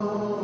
Oh. 0.00 0.37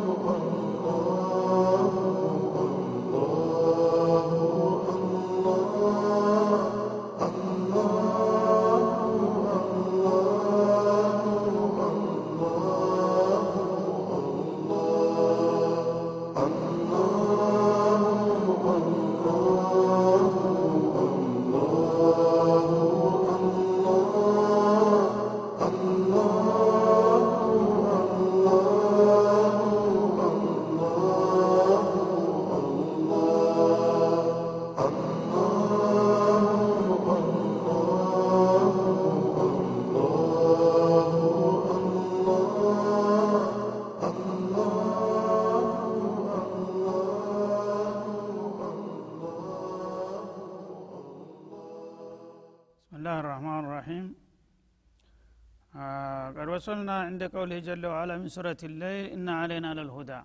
وصلنا 56.64 56.96
عند 57.08 57.22
قوله 57.34 57.58
جل 57.68 57.84
وعلا 57.92 58.14
من 58.22 58.28
سورة 58.36 58.60
الليل 58.70 59.04
إن 59.16 59.26
علينا 59.40 59.70
للهدى 59.78 60.20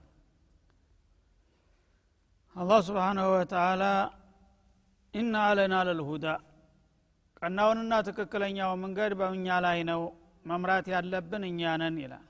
الله 2.56 2.80
سبحانه 2.90 3.26
وتعالى 3.38 3.94
إن 5.14 5.34
علينا 5.48 5.80
للهدى 5.90 6.36
ቀናውንና 7.40 7.94
ትክክለኛው 8.08 8.72
መንገድ 8.84 9.12
በእኛ 9.20 9.48
ላይ 9.66 9.80
ነው 9.90 10.02
መምራት 10.50 10.86
ያለብን 10.94 11.44
እኛ 11.50 11.62
ነን 11.82 11.96
ይላል 12.04 12.24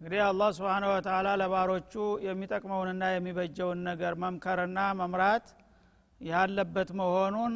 እንግዲህ 0.00 0.20
አላህ 0.30 0.48
ስብሓነ 0.58 0.84
ወተላ 0.92 1.28
ለባሮቹ 1.40 1.92
የሚጠቅመውንና 2.26 3.02
የሚበጀውን 3.14 3.80
ነገር 3.90 4.12
መምከርና 4.24 4.78
መምራት 5.00 5.46
ያለበት 6.20 6.90
መሆኑን 7.00 7.54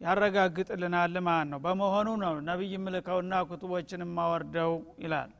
ያረጋግጥልናል 0.00 1.14
ማለት 1.26 1.48
ነው። 1.52 1.58
በመሆኑ 1.64 2.08
ነው 2.22 2.34
ነቢይ 2.48 2.74
ምልከውና 2.84 3.34
ኩቱቦችን 3.48 4.02
ማወርደው 4.16 4.72
ይላል። 5.02 5.30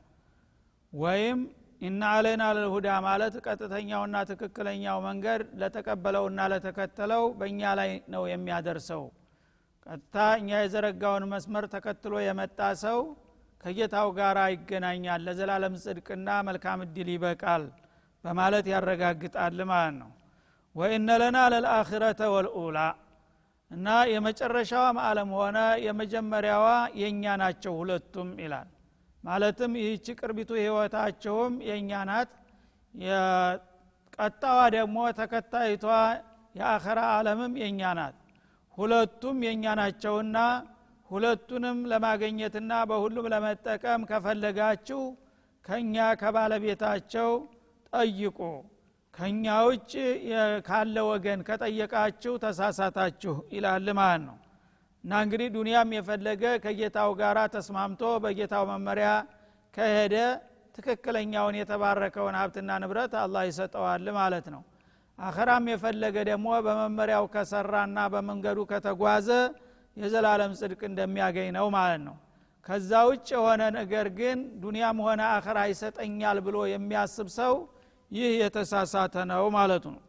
ወይም 0.92 1.39
ኢና 1.83 2.03
አለይና 2.12 2.45
ልሁዳ 2.56 2.89
ማለት 3.06 3.34
ቀጥተኛውና 3.47 4.17
ትክክለኛው 4.31 4.98
መንገድ 5.06 5.42
ለተቀበለውና 5.61 6.48
ለተከተለው 6.53 7.25
በእኛ 7.39 7.61
ላይ 7.81 7.91
ነው 8.14 8.23
የሚያደርሰው። 8.31 9.05
ቀጥታ 9.86 10.17
እኛ 10.41 10.51
የዘረጋውን 10.61 11.25
መስመር 11.33 11.64
ተከትሎ 11.75 12.14
የመጣ 12.25 12.59
ሰው 12.83 12.98
ከጌታው 13.61 14.09
ጋር 14.19 14.39
ይገናኛል 14.53 15.20
ለዘላለም 15.27 15.75
ጽድቅና 15.84 16.29
መልካም 16.48 16.83
እድል 16.84 17.09
ይበቃል 17.14 17.62
በማለት 18.25 18.67
ያረጋግጣል 18.73 19.59
ማለት 19.70 19.95
ነው። 20.03 20.11
ወኢነ 20.77 21.09
ለና 21.23 21.39
ለልአኪረተ 21.53 22.20
ወልኡላ 22.34 22.79
እና 23.70 23.86
የመጨረሻዋም 24.11 24.98
አለም 25.05 25.30
ሆነ 25.38 25.58
የመጀመሪያዋ 25.84 26.66
የእኛ 27.00 27.34
ናቸው 27.42 27.72
ሁለቱም 27.80 28.28
ይላል። 28.42 28.69
ማለትም 29.24 29.72
ይህች 29.80 30.06
ቅርቢቱ 30.19 30.50
ህይወታቸውም 30.61 31.55
የእኛ 31.69 31.91
ናት። 32.11 32.30
ቀጣዋ 34.19 34.61
ደግሞ 34.77 34.98
ተከታይቷ 35.19 35.84
የአኸራ 36.55 37.00
አለምም 37.16 37.52
የእኛ 37.62 37.83
ናት። 37.98 38.16
ሁለቱም 38.78 39.39
የእኛ 39.46 39.64
ናቸውና 39.80 40.39
ሁለቱንም 41.11 41.79
ለማገኘትና 41.90 42.73
በሁሉም 42.89 43.29
ለመጠቀም 43.33 44.00
ከፈለጋችሁ 44.11 45.02
ከእኛ 45.64 45.96
ከባለቤታቸው 46.20 47.30
ጠይቁ 47.92 48.39
ከእኛ 49.14 49.45
ውጭ 49.69 49.92
ካለ 50.67 50.96
ወገን 51.08 51.41
ከጠየቃችሁ 51.48 52.33
ተሳሳታችሁ 52.42 53.35
ይላል 53.55 53.89
ማለት 53.98 54.23
ነው። 54.29 54.36
እና 55.05 55.13
እንግዲህ 55.24 55.48
ዱንያም 55.57 55.91
የፈለገ 55.96 56.45
ከጌታው 56.64 57.11
ጋር 57.20 57.39
ተስማምቶ 57.55 58.02
በጌታው 58.24 58.64
መመሪያ 58.70 59.08
ከሄደ 59.74 60.14
ትክክለኛውን 60.74 61.57
የተባረከውን 61.58 62.36
ሀብትና 62.41 62.70
ንብረት 62.83 63.14
አላህ 63.23 63.42
ይሰጠዋል 63.48 64.07
ማለት 64.18 64.47
ነው። 64.55 64.63
አኸራም 65.18 65.64
የፈለገ 65.70 66.17
ደግሞ 66.29 66.48
በመመሪያው 66.67 67.24
ከሰራና 67.33 67.98
በመንገዱ 68.13 68.58
ከተጓዘ 68.70 69.29
የዘላለም 69.97 70.52
ጽድቅ 70.58 70.80
እንደሚያገኝ 70.91 71.48
ነው 71.57 71.67
ማለት 71.77 72.02
ነው። 72.08 72.17
ከዛ 72.67 72.92
ውጭ 73.08 73.29
የሆነ 73.36 73.63
ነገር 73.79 74.07
ግን 74.18 74.39
ዱንያም 74.63 74.98
ሆነ 75.07 75.20
አኸራ 75.35 75.58
ይሰጠኛል 75.70 76.39
ብሎ 76.47 76.57
የሚያስብ 76.73 77.29
ሰው 77.39 77.55
ይህ 78.11 78.30
የተሳሳተ 78.42 79.14
ነው 79.30 79.45
ማለቱ 79.55 79.85
ነው። 79.95 80.02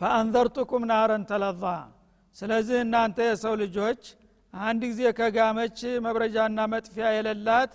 ፈአንዘርቱኩም 0.00 0.84
ናረን 0.90 1.24
ተለዛ። 1.30 1.64
ስለዚህ 2.36 2.78
እናንተ 2.84 3.18
የሰው 3.26 3.54
ልጆች 3.62 4.02
አንድ 4.54 4.82
ጊዜ 4.90 5.02
ከጋመች 5.18 5.78
መብረጃና 6.06 6.60
መጥፊያ 6.72 7.06
የሌላት 7.14 7.72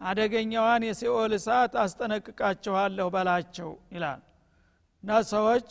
አደገኛዋን 0.00 0.82
የሲኦል 0.86 1.32
እሳት 1.38 1.72
አስጠነቅቃችኋለሁ 1.82 3.06
በላቸው 3.14 3.70
ይላል። 3.94 4.20
እና 5.04 5.20
ሰዎች 5.30 5.68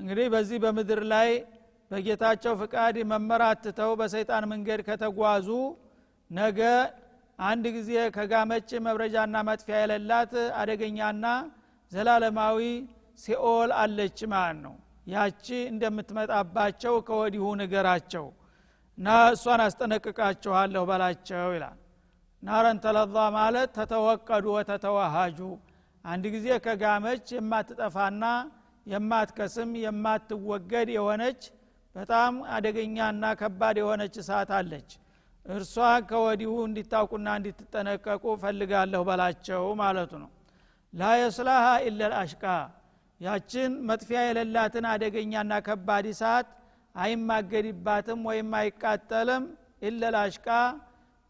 እንግዲህ 0.00 0.26
በዚህ 0.34 0.58
በምድር 0.64 1.02
ላይ 1.12 1.30
በጌታቸው 1.90 2.52
ፍቃድ 2.60 2.96
መመራት 3.12 3.58
ትተው 3.64 3.92
በሰይጣን 4.00 4.44
መንገድ 4.52 4.80
ከተጓዙ 4.88 5.48
ነገ 6.30 6.60
አንድ 7.40 7.64
ጊዜ 7.76 7.90
ከጋመች 8.14 8.70
መብረጃና 8.86 9.36
መጥፊያ 9.48 9.76
የሌላት 9.80 10.32
አደገኛና 10.60 11.26
ዘላለማዊ 11.92 12.58
ሲኦል 13.18 13.70
አለች 13.80 14.18
ማለት 14.32 14.58
ነው። 14.64 14.74
ያቺ 15.06 15.46
እንደምትመጣባቸው 15.70 16.94
ከወዲሁ 17.06 17.44
ንገራቸው 17.60 18.26
እና 18.98 19.08
እሷን 19.34 19.60
አስጠነቅቃችኋለሁ 19.64 20.82
በላቸው 20.90 21.48
ይላል። 21.56 21.78
ናረን 22.42 22.78
ተለዛ 22.84 23.16
ማለት 23.36 23.70
ተተወቀዱ 23.78 24.46
ወተተዋሃጁ። 24.56 25.38
አንድ 26.04 26.24
ጊዜ 26.34 26.46
ከጋመች 26.66 27.26
የማትጠፋና 27.36 28.24
የማትከስም 28.86 29.72
የማትወገድ 29.82 30.88
የሆነች 30.94 31.42
በጣም 31.94 32.34
አደገኛና 32.54 33.24
ከባድ 33.40 33.76
የሆነች 33.80 34.14
እሳት 34.22 34.50
አለች 34.58 34.90
እርሷ 35.46 35.74
ከወዲሁ 36.08 36.52
እንዲታውቁና 36.64 37.28
እንዲትጠነቀቁ 37.38 38.24
ፈልጋለሁ 38.42 39.00
በላቸው 39.08 39.62
ማለቱ 39.80 40.12
ነው። 40.22 40.30
ላ 40.92 41.10
የስላሃ 41.20 41.66
ኢለል 41.86 42.14
አሽቃ 42.20 42.44
ያችን 43.20 43.72
መጥፊያ 43.88 44.20
የሌላትን 44.26 44.84
አደገኛና 44.92 45.52
ከባድ 45.66 46.06
እሳት 46.12 46.48
አይማገድባትም 46.94 48.20
ወይም 48.28 48.50
አይቃጠልም። 48.60 49.44
ኢለል 49.88 50.16
አሽቃ 50.22 50.48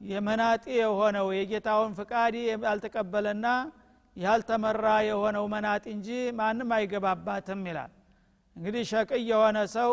የመናጢ 0.00 0.64
የሆነው 0.78 1.26
የጌታውን 1.38 1.92
ፍቃድ 1.98 2.34
ያልተቀበለና 2.64 3.46
ያልተመራ 4.16 4.86
የሆነው 5.08 5.44
መናጢ 5.52 5.84
እንጂ 5.94 6.08
ማንም 6.38 6.70
አይገባባትም 6.76 7.60
ይላል። 7.70 7.90
እንግዲህ 8.56 8.82
ሸቅይ 8.90 9.22
የሆነ 9.30 9.58
ሰው 9.74 9.90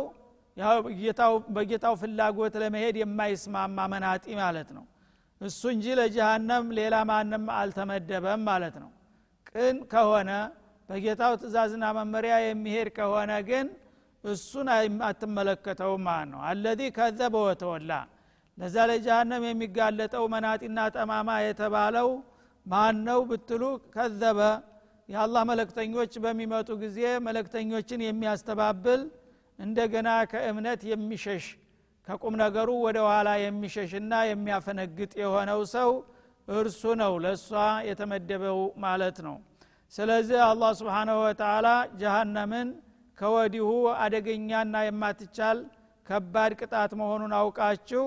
በጌታው 1.56 1.94
ፍላጎት 2.02 2.56
ለመሄድ 2.62 2.96
የማይስማማ 3.02 3.80
መናጢ 3.92 4.26
ማለት 4.40 4.70
ነው። 4.78 4.86
እሱ 5.42 5.62
እንጂ 5.74 5.86
ለጀሃነም 6.00 6.66
ሌላ 6.78 6.96
ማንም 7.10 7.44
አልተመደበም 7.58 8.42
ማለት 8.50 8.76
ነው። 8.84 8.92
ቅን 9.50 9.78
ከሆነ 9.92 10.32
በጌታው 10.90 11.34
ትእዛዝና 11.42 11.86
መመሪያ 11.98 12.36
የሚሄድ 12.44 12.90
ከሆነ 12.98 13.32
ግን 13.50 13.68
እሱን 14.24 14.68
አትመለከተውም 15.08 16.02
ማለት 16.08 16.30
ነው። 16.34 16.40
አለዚ 16.50 16.82
ከዘበ 16.98 17.36
ወተወላ። 17.48 17.92
ለዛ 18.58 18.76
ለጀሃነም 18.90 19.44
የሚጋለጠው 19.48 20.24
መናጢና 20.34 20.80
ጠማማ 20.96 21.30
የተባለው 21.46 22.10
ማን 22.66 22.98
ነው 23.08 23.20
ብትሉ 23.30 23.64
ከዘበ። 23.94 24.40
የአላህ 25.10 25.44
መለክተኞች 25.50 26.14
በሚመጡ 26.24 26.70
ጊዜ 26.82 26.98
መለክተኞችን 27.28 28.00
የሚያስተባብል 28.06 29.02
እንደገና 29.60 30.10
ከእምነት 30.32 30.82
የሚሸሽ 30.90 31.46
ከቁም 32.08 32.36
ነገሩ 32.42 32.70
ወደ 32.86 32.98
ኋላ 33.08 33.30
የሚሸሽና 33.42 34.14
የሚያፈነግጥ 34.30 35.12
የሆነው 35.22 35.62
ሰው 35.74 35.90
እርሱ 36.58 36.82
ነው 37.02 37.14
ለእሷ 37.24 37.50
የተመደበው 37.90 38.60
ማለት 38.84 39.18
ነው። 39.28 39.36
ስለዚህ 39.94 40.40
አላህ 40.46 40.72
ስብሓናሁ 40.80 41.18
ወተላ 41.26 41.68
ጀሃነምን 42.02 42.70
ከወዲሁ 43.18 43.68
አደገኛና 44.04 44.76
የማትቻል 44.86 45.60
ከባድ 46.08 46.52
ቅጣት 46.60 46.92
መሆኑን 47.00 47.34
አውቃችሁ 47.40 48.04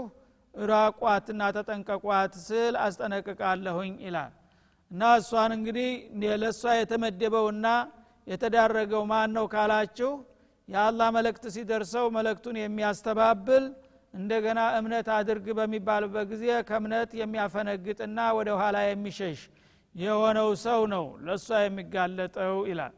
ራቋትና 0.54 1.42
ተጠንቀቋት 1.56 2.32
ስል 2.46 2.74
አስጠነቅቃለሁኝ 2.84 3.92
ይላል። 4.06 4.32
እና 4.90 5.10
እሷን 5.20 5.52
እንግዲህ 5.58 5.90
ለእሷ 6.34 6.62
የተመደበውና 6.78 7.66
የተዳረገው 8.26 9.02
ማን 9.10 9.30
ነው 9.36 9.44
ካላችሁ 9.52 10.10
የአላህ 10.70 11.08
መልእክት 11.16 11.44
ሲደርሰው 11.54 12.06
መልእክቱን 12.16 12.56
የሚያስተባብል 12.60 13.64
እንደገና 14.14 14.60
እምነት 14.78 15.08
አድርግ 15.16 15.46
በሚባልበት 15.58 16.26
ጊዜ 16.32 16.44
ከእምነት 16.68 17.10
የሚያፈነግጥና 17.20 18.20
ወደ 18.38 18.50
ኋላ 18.60 18.78
የሚሸሽ 18.84 19.40
የሆነው 19.94 20.48
ሰው 20.64 20.80
ነው 20.94 21.04
ለእሷ 21.26 21.48
የሚጋለጠው 21.64 22.56
ይላል። 22.70 22.94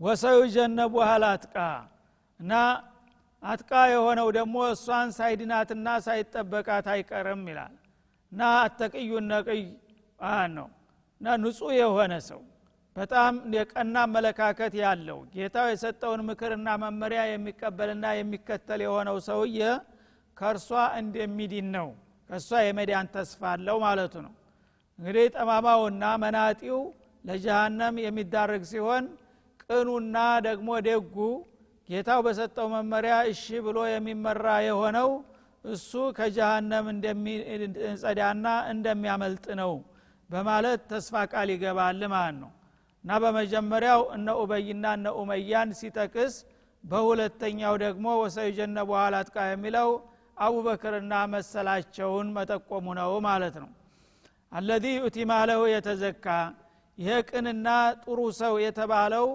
ወሰው 0.00 0.38
ጀነቡ 0.54 0.94
አትቃ 1.26 1.56
እና 2.40 2.52
አጥቃ 3.42 3.72
የሆነው 3.92 4.28
ደግሞ 4.36 4.56
እሷን 4.72 5.08
ሳይድናትና 5.16 5.88
ሳይጠበቃት 6.06 6.86
አይቀርም 6.92 7.42
ይላል። 7.50 7.74
እና 8.32 8.42
አተቅዩ 8.60 9.10
ነቅይ 9.30 9.62
ነው። 10.56 10.68
እና 11.20 11.34
ንጹህ 11.42 11.72
የሆነ 11.78 12.14
ሰው 12.28 12.40
በጣም 12.96 13.34
የቀና 13.54 13.96
አመለካከት 14.06 14.72
ያለው 14.80 15.18
ጌታው 15.34 15.66
የሰጠውን 15.70 16.20
ምክርና 16.28 16.68
መመሪያ 16.82 17.20
የሚቀበልና 17.28 18.06
የሚከተል 18.18 18.80
የሆነው 18.84 19.16
ሰውዬ 19.28 19.60
ከእርሷ 20.36 20.68
እንደሚድን 21.00 21.68
ነው። 21.76 21.88
ከእሷ 22.30 22.50
የመዳን 22.66 23.06
ተስፋ 23.14 23.42
አለው 23.52 23.76
ማለቱ 23.84 24.14
ነው። 24.26 24.32
እንግዲህ 24.98 25.26
ጠማማውና 25.34 26.04
መናጢው 26.22 26.80
ለጀሃነም 27.24 27.96
የሚዳረግ 28.04 28.62
ሲሆን 28.70 29.04
ቅኑና 29.64 30.16
ደግሞ 30.46 30.68
ደጉ 30.86 31.16
ጌታው 31.88 32.20
በሰጠው 32.26 32.66
መመሪያ 32.74 33.14
እሺ 33.30 33.44
ብሎ 33.66 33.78
የሚመራ 33.90 34.46
የሆነው 34.66 35.10
እሱ 35.64 35.90
ከጀሃነም 36.16 36.86
እንደሚጸዳና 36.92 38.44
እንደሚያመልጥ 38.72 39.46
ነው 39.60 39.72
በማለት 40.30 40.80
ተስፋ 40.92 41.24
ቃል 41.32 41.48
ይገባል 41.54 42.00
ማለት 42.14 42.36
ነው 42.42 42.50
እና 43.04 43.12
በመጀመሪያው 43.22 44.00
እነ 44.16 44.28
ኡበይና 44.40 44.84
እነ 44.96 45.06
ኡመያን 45.20 45.70
ሲጠቅስ 45.80 46.34
በሁለተኛው 46.84 47.74
ደግሞ 47.82 48.06
ወሰዩጀነ 48.20 48.78
በኋላ 48.88 49.14
አጥቃ 49.22 49.36
የሚለው 49.48 49.88
አቡበክርና 50.36 51.14
መሰላቸውን 51.32 52.28
መጠቆሙ 52.36 52.86
ነው 52.98 53.12
ማለት 53.26 53.56
ነው። 53.62 53.70
አለዚ 54.52 54.84
ዩቲ 54.96 55.16
ማለሁ 55.30 55.60
የተዘካ 55.72 56.26
ይሄ 56.98 57.10
ቅንና 57.28 57.68
ጥሩ 58.02 58.18
ሰው 58.40 58.54
የተባለው 58.64 59.26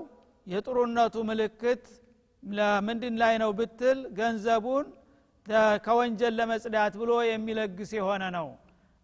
የጥሩነቱ 0.47 1.15
ምልክት 1.29 1.85
ምንድን 2.87 3.15
ላይ 3.21 3.33
ነው 3.41 3.51
ብትል 3.59 3.99
ገንዘቡን 4.17 4.85
ከወንጀል 5.85 6.33
ለመጽዳት 6.39 6.93
ብሎ 7.01 7.11
የሚለግስ 7.29 7.91
የሆነ 7.97 8.23
ነው። 8.37 8.47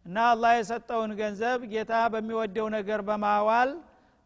እና 0.06 0.18
አላህ 0.32 0.52
የሰጠውን 0.58 1.12
ገንዘብ 1.20 1.60
ጌታ 1.74 1.94
በሚወደው 2.14 2.68
ነገር 2.76 3.02
በማዋል 3.10 3.70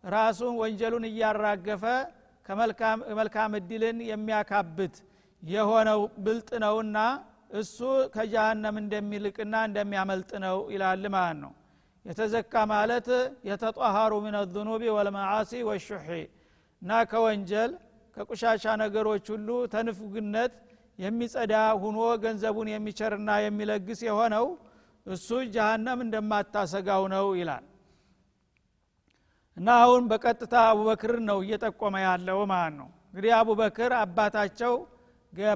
ራሱን 0.08 0.54
ወንጀሉን 0.62 1.06
እያራገፈ 1.10 1.84
ከመልካም 2.46 3.54
እድልን 3.60 3.98
የሚያካብት 4.10 4.96
የሆነው 5.44 6.02
ብልጥ 6.26 6.50
ነውና 6.64 6.98
እሱ 7.54 7.78
ከጃሃንም 8.14 8.76
እንደሚልቅና 8.82 9.56
እንደሚያመልጥ 9.68 10.32
ነው 10.46 10.58
ይላል 10.74 11.04
ማለት 11.16 11.38
ነው። 11.44 11.52
የተዘካ 12.06 12.54
ማለት 12.72 13.08
የተጧሃሩ 13.50 14.14
ምን 14.26 14.36
ዙኑቢ 14.54 14.84
ወልመዓሲ 14.98 15.52
ወሹሒ 15.70 16.10
እና 16.82 16.92
ከወንጀል 17.12 17.72
ከቁሻሻ 18.18 18.66
ነገሮች 18.84 19.26
ሁሉ 19.34 19.50
ተንፍግነት 19.74 20.54
የሚጸዳ 21.00 21.54
ሁኖ 21.82 22.00
ገንዘቡን 22.24 22.70
የሚቸርና 22.74 23.32
የሚለግስ 23.46 24.00
የሆነው 24.08 24.46
እሱ 25.06 25.28
ጀሃነም 25.56 26.00
እንደማታሰጋው 26.06 27.04
ነው 27.14 27.28
ይላል 27.40 27.66
እና 29.58 29.70
አሁን 29.84 30.04
በቀጥታ 30.10 30.56
አቡበክር 30.70 31.14
ነው 31.28 31.38
እየጠቆመ 31.44 31.96
ያለው 32.04 32.40
ማለት 32.52 32.76
ነው። 32.80 32.90
እንግዲህ 33.08 33.32
አቡበክር 33.38 33.92
አባታቸው 34.00 34.74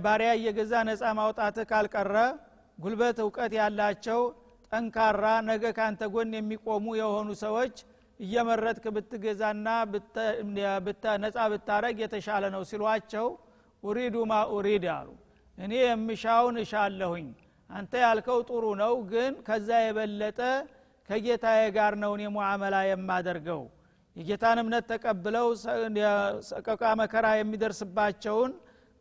ባሪያ 0.06 0.30
እየገዛ 0.38 0.74
ነፃ 0.88 1.01
ማውጣት 1.19 1.57
ካልቀረ 1.69 2.15
ጉልበት 2.80 3.18
እውቀት 3.24 3.51
ያላቸው 3.59 4.21
ጠንካራ 4.71 5.25
ነገ 5.48 5.63
ካንተ 5.77 6.01
ጎን 6.13 6.33
የሚቆሙ 6.38 6.86
የሆኑ 7.00 7.30
ሰዎች 7.44 7.75
እየመረጥክ 8.19 8.86
ብትገዛና 8.95 9.68
ነፃ 11.24 11.38
ብታረግ 11.53 11.98
የተሻለ 12.03 12.44
ነው 12.56 12.63
ሲሏቸው 12.69 13.27
ኡሪዱ 13.83 14.15
ማ 14.25 14.39
ኡሪድ 14.56 14.86
አሉ። 14.95 15.07
እኔ 15.57 15.74
የምሻውን 15.83 16.57
እሻለሁኝ። 16.63 17.27
አንተ 17.69 17.94
ያልከው 18.03 18.39
ጥሩ 18.50 18.63
ነው 18.81 18.94
ግን 19.12 19.33
ከዛ 19.48 19.69
የበለጠ 19.83 20.39
ከጌታዬ 21.09 21.62
ጋር 21.77 21.94
ነው 22.03 22.12
እኔ 22.18 22.24
ሙዓመላ 22.36 22.75
የማደርገው 22.88 23.62
የጌታን 24.16 24.60
እምነት 24.62 24.86
ተቀብለው 24.92 25.48
ሰቀቃ 26.50 26.81
መከራ 27.02 27.28
የሚደርስባቸውን 27.38 28.52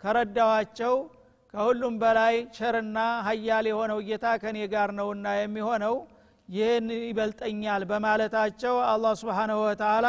ከረዳዋቸው 0.01 0.95
ከሁሉም 1.55 1.95
በላይ 2.03 2.35
ቸርና 2.57 2.99
ሀያል 3.27 3.67
የሆነው 3.71 3.99
ጌታ 4.09 4.27
ከኔ 4.43 4.59
ጋር 4.75 4.91
ነውና 4.99 5.29
የሚሆነው 5.39 5.97
ይህን 6.49 6.87
ይበልጠኛል 7.09 7.83
በማለታቸው 7.91 8.77
አላህ 8.93 9.13
ስብሓንሁ 9.23 9.59
ወተላ 9.67 10.07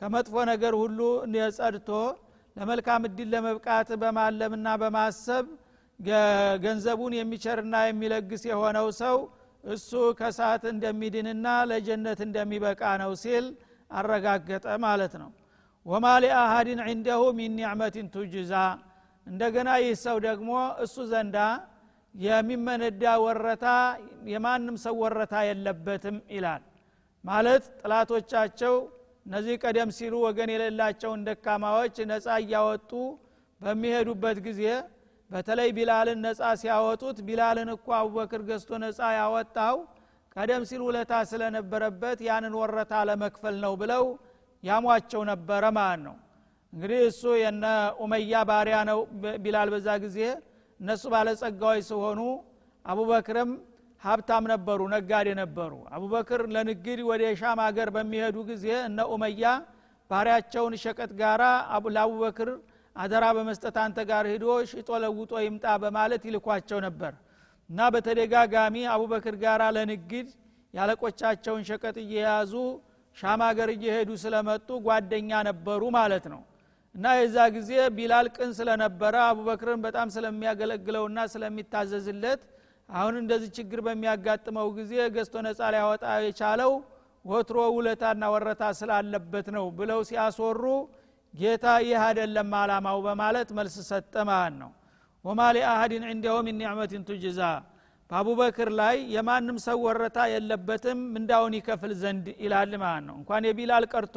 ከመጥፎ 0.00 0.34
ነገር 0.50 0.74
ሁሉ 0.82 0.98
ጸድቶ 1.56 1.90
ለመልካም 2.56 3.02
እድል 3.08 3.28
ለመብቃት 3.34 3.88
በማለምና 4.02 4.68
በማሰብ 4.82 5.46
ገንዘቡን 6.64 7.12
የሚቸርና 7.18 7.76
የሚለግስ 7.88 8.42
የሆነው 8.50 8.88
ሰው 9.00 9.16
እሱ 9.64 9.90
ከሰዓት 10.18 10.64
እንደሚድንና 10.72 11.46
ለጀነት 11.70 12.20
እንደሚበቃ 12.26 12.82
ነው 13.02 13.12
ሲል 13.22 13.46
አረጋገጠ 13.90 14.66
ማለት 14.84 15.14
ነው። 15.22 15.30
ወማ 15.86 16.06
ሊአሃድን 16.22 16.80
ዒንደሁ 16.88 17.22
ሚን 17.38 17.52
ኒዕመትን 17.58 18.06
ቱጅዛ። 18.14 18.52
እንደገና 19.26 19.70
ይህ 19.82 19.94
ሰው 20.04 20.16
ደግሞ 20.26 20.50
እሱ 20.84 20.96
ዘንዳ 21.10 21.36
የሚመነዳ 22.14 23.02
ወረታ 23.24 23.66
የማንም 24.32 24.76
ሰው 24.84 24.94
ወረታ 25.02 25.34
የለበትም 25.48 26.16
ይላል። 26.34 26.62
ማለት 27.24 27.64
ጥላቶቻቸው 27.80 28.74
እነዚህ 29.26 29.54
ቀደም 29.62 29.90
ሲሉ 29.96 30.14
ወገን 30.24 30.50
የሌላቸውን 30.52 31.24
ደካማዎች 31.26 31.96
ነፃ 32.10 32.26
እያወጡ 32.42 32.90
በሚሄዱበት 33.60 34.38
ጊዜ 34.46 34.62
በተለይ 35.30 35.68
ቢላልን 35.76 36.20
ነፃ 36.26 36.40
ሲያወጡት 36.60 37.18
ቢላልን 37.26 37.70
እኮ 37.74 37.86
አቡበክር 37.98 38.42
ገዝቶ 38.48 38.70
ነፃ 38.84 39.00
ያወጣው 39.18 39.76
ቀደም 40.38 40.62
ሲል 40.68 40.82
ውለታ 40.86 41.12
ስለነበረበት 41.30 42.18
ያንን 42.26 42.54
ወረታ 42.58 42.92
ለመክፈል 43.08 43.56
ነው 43.64 43.72
ብለው 43.80 44.04
ያሟቸው 44.62 45.22
ነበረ 45.30 45.64
ማለት 45.78 46.00
ነው። 46.06 46.16
እንግዲህ 46.72 47.00
እሱ 47.08 47.22
የነ 47.40 47.64
ኡመያ 48.02 48.42
ባሪያ 48.48 48.76
ነው 48.90 48.98
ቢላል 49.44 49.68
በዛ 49.74 49.88
ጊዜ 50.04 50.18
እነሱ 50.80 51.02
ባለጸጋዎች 51.14 51.82
ሲሆኑ 51.88 52.20
አቡበክርም 52.84 53.50
ሀብታም 54.02 54.44
ነበሩ 54.52 54.80
ነጋዴ 54.94 55.28
ነበሩ። 55.40 55.72
አቡበክር 55.96 56.42
ለንግድ 56.54 57.00
ወደ 57.10 57.22
ሻም 57.40 57.60
ሀገር 57.66 57.88
በሚሄዱ 57.96 58.36
ጊዜ 58.50 58.66
እነ 58.84 58.98
ኡመያ 59.14 59.44
ባሪያቸውን 60.10 60.74
ሸቀጥ 60.84 61.10
ጋራ 61.20 61.42
ለአቡበክር 61.96 62.50
አደራ 62.96 63.24
በመስጠት 63.36 63.76
አንተ 63.82 63.98
ጋር 64.10 64.26
ሂዶ 64.30 64.46
ሽጦ 64.70 64.90
ለውጦ 65.02 65.32
ይምጣ 65.46 65.66
በማለት 65.82 66.22
ይልኳቸው 66.28 66.78
ነበር 66.86 67.12
እና 67.70 67.80
በተደጋጋሚ 67.94 68.76
አቡበክር 68.92 69.34
ጋር 69.42 69.62
ለንግድ 69.76 70.28
ያለቆቻቸውን 70.74 71.62
ሸቀጥ 71.68 71.96
እየያዙ 72.04 72.52
ሻም 73.16 73.40
ሀገር 73.46 73.68
እየሄዱ 73.74 74.10
ስለመጡ 74.22 74.68
ጓደኛ 74.86 75.30
ነበሩ 75.48 75.82
ማለት 75.96 76.26
ነው። 76.32 76.40
እና 76.94 77.06
የዛ 77.18 77.36
ጊዜ 77.56 77.70
ቢላል 77.96 78.26
ቅን 78.36 78.50
ስለነበረ 78.58 79.14
አቡበክርን 79.30 79.80
በጣም 79.86 80.08
ስለሚያገለግለውና 80.14 81.18
ስለሚታዘዝለት 81.32 82.42
አሁን 82.88 83.14
እንደዚህ 83.22 83.50
ችግር 83.58 83.80
በሚያጋጥመው 83.86 84.68
ጊዜ 84.78 84.92
ገዝቶ 85.16 85.36
ነፃ 85.46 85.60
ሊያወጣ 85.74 86.04
የቻለው 86.26 86.72
ወትሮ 87.24 87.58
ውለታና 87.76 88.24
ወረታ 88.34 88.64
ስላለበት 88.78 89.48
ነው 89.56 89.66
ብለው 89.78 90.00
ሲያስወሩ 90.10 90.64
ጌታ 91.34 91.66
ይህ 91.86 92.00
አይደለም 92.06 92.52
አላማው 92.60 92.98
በማለት 93.06 93.48
መልስ 93.58 93.76
ሰጠ 93.90 94.14
ማለት 94.30 94.54
ነው 94.62 94.70
ወማ 95.24 95.40
ሊአሀድን 95.54 96.04
ዕንደሁ 96.10 96.36
ሚን 96.46 96.56
ኒዕመትን 96.60 97.02
ቱጅዛ። 97.08 97.40
በአቡበክር 98.10 98.68
ላይ 98.78 98.96
የማንም 99.14 99.56
ሰው 99.64 99.78
ወረታ 99.86 100.18
የለበትም 100.32 101.00
ምንዳውን 101.14 101.54
ይከፍል 101.58 101.92
ዘንድ 102.02 102.26
ይላል 102.44 102.72
ማለት 102.82 103.04
ነው። 103.08 103.16
እንኳን 103.20 103.46
የቢላል 103.48 103.84
ቀርቶ 103.92 104.16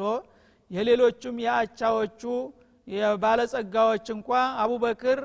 የሌሎቹም 0.72 1.38
የአቻዎቹ 1.46 2.22
የባለጸጋዎች 2.88 4.06
እንኳ 4.16 4.30
አቡበክር 4.64 5.20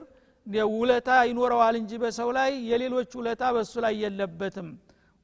ውለታ 0.73 1.11
ይኖረዋል 1.29 1.75
እንጂ 1.81 1.93
በሰው 2.03 2.29
ላይ 2.37 2.51
የሌሎች 2.71 3.11
ውለታ 3.19 3.45
በእሱ 3.55 3.75
ላይ 3.85 3.95
የለበትም። 4.03 4.69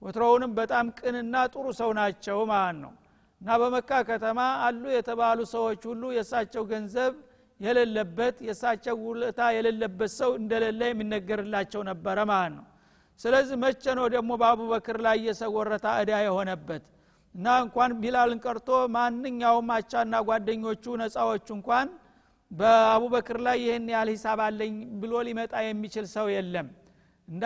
ወትሮውንም 0.02 0.52
በጣም 0.56 0.86
ቅንና 0.98 1.34
ጥሩ 1.52 1.66
ሰው 1.80 1.90
ናቸው 1.98 2.38
ማለት 2.50 2.78
ነው። 2.84 2.92
እና 3.40 3.50
በመካ 3.60 3.90
ከተማ 4.08 4.40
አሉ 4.64 4.82
የተባሉ 4.94 5.40
ሰዎች 5.52 5.82
ሁሉ 5.90 6.02
የእሳቸው 6.16 6.62
ገንዘብ 6.72 7.12
የሌለበት 7.62 8.36
የእሳቸው 8.46 8.96
ውለታ 9.06 9.40
የሌለበት 9.56 10.10
ሰው 10.20 10.30
እንደሌለ 10.40 10.80
የሚነገርላቸው 10.88 11.82
ነበረ 11.90 12.18
ማለት 12.30 12.52
ነው። 12.56 12.64
ስለዚህ 13.20 13.56
መቼ 13.64 13.84
ነው 13.98 14.06
ደግሞ 14.14 14.30
በአቡበክር 14.40 14.96
ላይ 15.06 15.16
የሰው 15.26 15.50
ወረታ 15.58 15.86
እዳ 16.02 16.12
የሆነበት? 16.26 16.82
እና 17.34 17.46
እንኳን 17.64 17.90
ቢላልን 18.00 18.40
ቀርቶ 18.44 18.68
ማንኛውም 18.96 19.68
አቻና 19.76 20.14
ጓደኞቹ 20.28 20.84
ነፃዎቹ 21.02 21.48
እንኳን 21.58 21.86
በአቡበክር 22.50 23.38
ላይ 23.46 23.56
ይህን 23.64 23.86
ያህል 23.92 24.08
ሂሳብ 24.14 24.40
አለኝ 24.46 24.74
ብሎ 25.02 25.12
ሊመጣ 25.28 25.54
የሚችል 25.66 26.06
ሰው 26.16 26.26
የለም። 26.34 26.66
እንዳ 27.28 27.44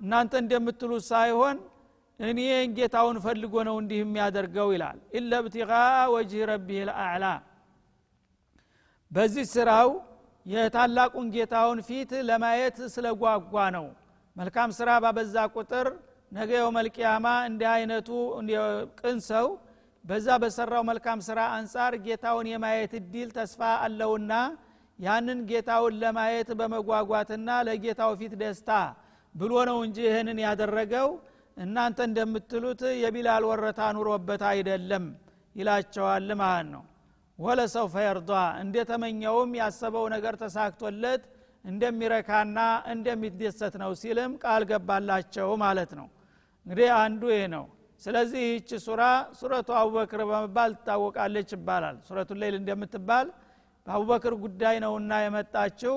እናንተ 0.00 0.32
እንደምትሉት 0.42 1.04
ሳይሆን 1.10 1.56
እኔ 2.20 2.40
ጌታውን 2.76 3.18
ፈልጎ 3.24 3.54
ነው 3.68 3.76
እንዲህ 3.82 3.98
የሚያደርገው 4.02 4.68
ይላል። 4.74 4.98
ኢለ 5.18 5.32
ብቲቃ 5.44 5.70
ወጅህ 6.14 6.42
ረቢህ 6.50 6.82
ልአዕላ 6.88 7.26
በዚህ 9.10 9.44
ስራው 9.52 9.88
የታላቁን 10.46 11.26
ጌታውን 11.34 11.78
ፊት 11.88 12.10
ለማየት 12.28 12.76
ስለጓጓ 12.94 13.54
ነው። 13.76 13.86
መልካም 14.36 14.70
ስራ 14.78 14.90
ባበዛ 15.04 15.36
ቁጥር 15.54 15.86
ነገ 16.32 16.50
የውመልቅያማ 16.58 17.26
እንዲህ 17.48 17.68
አይነቱ 17.72 18.08
ቅን 19.00 19.18
ሰው 19.30 19.46
በዛ 20.04 20.28
በሰራው 20.42 20.82
መልካም 20.90 21.18
ስራ 21.28 21.40
አንጻር 21.56 21.92
ጌታውን 22.04 22.46
የማየት 22.52 22.92
እድል 23.00 23.30
ተስፋ 23.36 23.62
አለውና 23.86 24.32
ያንን 24.98 25.40
ጌታውን 25.50 25.94
ለማየት 26.02 26.48
በመጓጓትና 26.60 27.48
ለጌታው 27.68 28.12
ፊት 28.20 28.34
ደስታ 28.42 28.70
ብሎ 29.34 29.52
ነው 29.68 29.78
እንጂ 29.86 29.98
ይህንን 30.08 30.38
ያደረገው። 30.46 31.08
እናንተ 31.56 31.98
እንደምትሉት 32.08 32.82
የቢላል 33.02 33.44
ወረታ 33.50 33.80
ኑሮበት 33.96 34.42
አይደለም 34.50 35.04
ይላቸዋል 35.56 36.28
ማለት 36.40 36.68
ነው 36.74 36.82
ወለሰውፈ 37.40 37.94
የርዷ 38.04 38.30
እንደተመኘውም 38.62 39.50
ያሰበው 39.60 40.06
ነገር 40.14 40.34
ተሳክቶለት 40.42 41.22
እንደሚረካና 41.64 42.58
እንደሚደሰት 42.92 43.74
ነው 43.82 43.90
ሲልም 44.00 44.32
ቃል 44.44 44.62
ገባላቸው 44.70 45.48
ማለት 45.62 45.90
ነው። 45.98 46.06
እንግዲህ 46.66 46.88
አንዱ 47.00 47.22
ይህ 47.34 47.44
ነው። 47.54 47.64
ስለዚህ 48.02 48.40
ይህች 48.46 48.70
ሱራ 48.84 49.02
ሱረቱ 49.38 49.68
አቡበክር 49.78 50.20
በመባል 50.28 50.70
ትታወቃለች 50.78 51.50
ይባላል። 51.56 51.96
ሱረቱ 52.06 52.30
ሌይል 52.42 52.54
እንደምትባል 52.60 53.26
በአቡበክር 53.86 54.34
ጉዳይ 54.44 54.76
ነውና 54.84 55.12
የመጣችው 55.24 55.96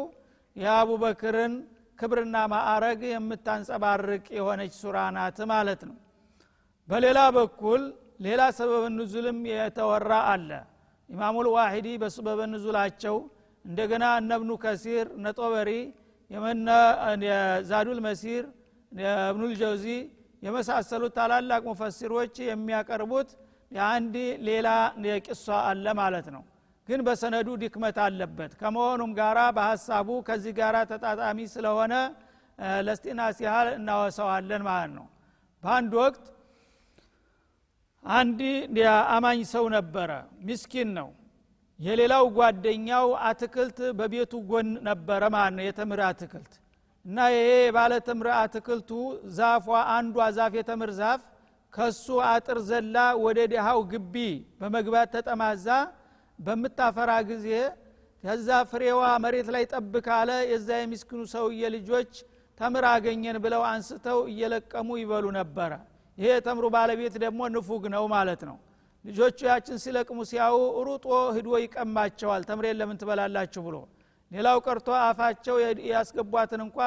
የአቡበክርን 0.56 1.54
ክብርና 2.00 2.38
ማዕረግ 2.54 3.02
የምታንጸባርቅ 3.12 4.26
የሆነች 4.38 4.74
ሱራ 4.82 4.98
ናት 5.16 5.40
ማለት 5.52 5.82
ነው። 5.90 5.98
በሌላ 6.88 7.20
በኩል 7.38 7.82
ሌላ 8.26 8.42
ሰበብ 8.58 8.84
ንዙልም 8.96 9.40
የተወራ 9.52 10.12
አለ 10.32 10.50
ኢማሙል 11.14 11.48
ዋሂዲ 11.56 11.88
በሰበበ 12.02 12.40
ንዙላቸው 12.52 13.16
እንደገና 13.66 14.06
እነብኑ 14.22 14.52
ከሲር 14.64 15.08
ነጦበሪ 15.26 15.70
ዛዱል 17.70 18.00
መሲር 18.06 18.44
እብኑል 19.24 19.54
ጀውዚ 19.62 19.86
የመሳሰሉት 20.44 21.14
ታላላቅ 21.18 21.62
ሙፈሲሮች 21.70 22.36
የሚያቀርቡት 22.48 23.30
የአንድ 23.72 24.16
ሌላ 24.48 24.68
የቅሷ 25.08 25.46
አለ 25.70 25.86
ማለት 26.00 26.28
ነው። 26.36 26.44
ግን 26.88 27.00
በሰነዱ 27.08 27.50
ድክመት 27.62 27.98
አለበት። 28.06 28.52
ከመሆኑም 28.62 29.12
ጋራ 29.20 29.40
በሀሳቡ 29.58 30.10
ከዚህ 30.28 30.54
ጋር 30.60 30.76
ተጣጣሚ 30.92 31.40
ስለሆነ 31.54 31.94
ለስጢናስ 32.88 33.38
ያህል 33.46 33.70
እናወሰዋለን 33.78 34.64
ማለት 34.68 34.92
ነው። 34.98 35.06
በአንድ 35.64 35.94
ወቅት 36.02 36.26
አንድ 38.06 38.40
አማኝ 39.10 39.40
ሰው 39.52 39.66
ነበረ 39.76 40.12
ምስኪን 40.48 40.90
ነው። 40.98 41.10
የሌላው 41.80 42.26
ጓደኛው 42.38 43.08
አትክልት 43.28 43.78
በቤቱ 44.00 44.34
ጎን 44.50 44.68
ነበረ 44.88 45.22
ማለት 45.36 45.54
ነው 45.58 45.66
የተምር 45.68 46.00
አትክልት። 46.08 46.54
እና 47.06 47.18
ይሄ 47.34 47.48
የባለ 47.62 47.94
ተምር 48.08 48.28
አትክልቱ 48.36 48.92
ዛፏ 49.38 49.66
አንዷ 49.96 50.18
ዛፍ 50.38 50.54
የተምር 50.60 50.92
ዛፍ 51.00 51.22
ከሱ 51.74 52.06
አጥር 52.28 52.58
ዘላ 52.68 52.96
ወደ 53.24 53.40
ድሃው 53.54 53.80
ግቢ 53.92 54.16
በመግባት 54.60 55.10
ተጠማዛ። 55.16 55.68
በምታፈራ 56.40 57.12
ጊዜ 57.30 57.48
ከዛ 58.24 58.50
ፍሬዋ 58.70 59.02
መሬት 59.24 59.48
ላይ 59.56 59.64
ጠብ 59.72 59.94
ካለ 60.06 60.30
የዛ 60.52 60.70
የሚስኪኑ 60.80 61.22
ሰውዬ 61.34 61.62
ልጆች 61.76 62.12
ተምር 62.60 62.86
አገኘን 62.92 63.38
ብለው 63.44 63.64
አንስተው 63.70 64.20
እየለቀሙ 64.32 64.90
ይበሉ 65.02 65.26
ነበረ 65.40 65.72
ይሄ 66.18 66.28
የተምሩ 66.34 66.66
ባለቤት 66.76 67.16
ደግሞ 67.24 67.42
ንፉግ 67.54 67.84
ነው 67.94 68.04
ማለት 68.14 68.42
ነው። 68.50 68.58
ልጆቹ 69.06 69.38
ያችን 69.50 69.78
ሲለቅሙ 69.84 70.20
ሲያው 70.30 70.58
ሩጦ 70.88 71.06
ህዶ 71.36 71.50
ይቀማቸዋል። 71.64 72.42
ተምሬን 72.50 72.78
ለምን 72.82 72.98
ትበላላችሁ 73.02 73.62
ብሎ 73.68 73.76
ሌላው 74.32 74.58
ቀርቶ 74.66 74.88
አፋቸው 75.02 75.56
ያስገቧትን 75.92 76.62
እንኳ 76.66 76.78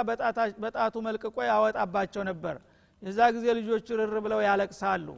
በጣቱ 0.65 0.95
መልቅቆ 1.07 1.37
ያወጣባቸው 1.51 2.23
ነበር። 2.31 2.57
የዛ 3.03 3.19
ጊዜ 3.35 3.47
ልጆቹ 3.59 3.89
ርር 4.01 4.15
ብለው 4.25 4.41
ያለቅሳሉ። 4.47 5.09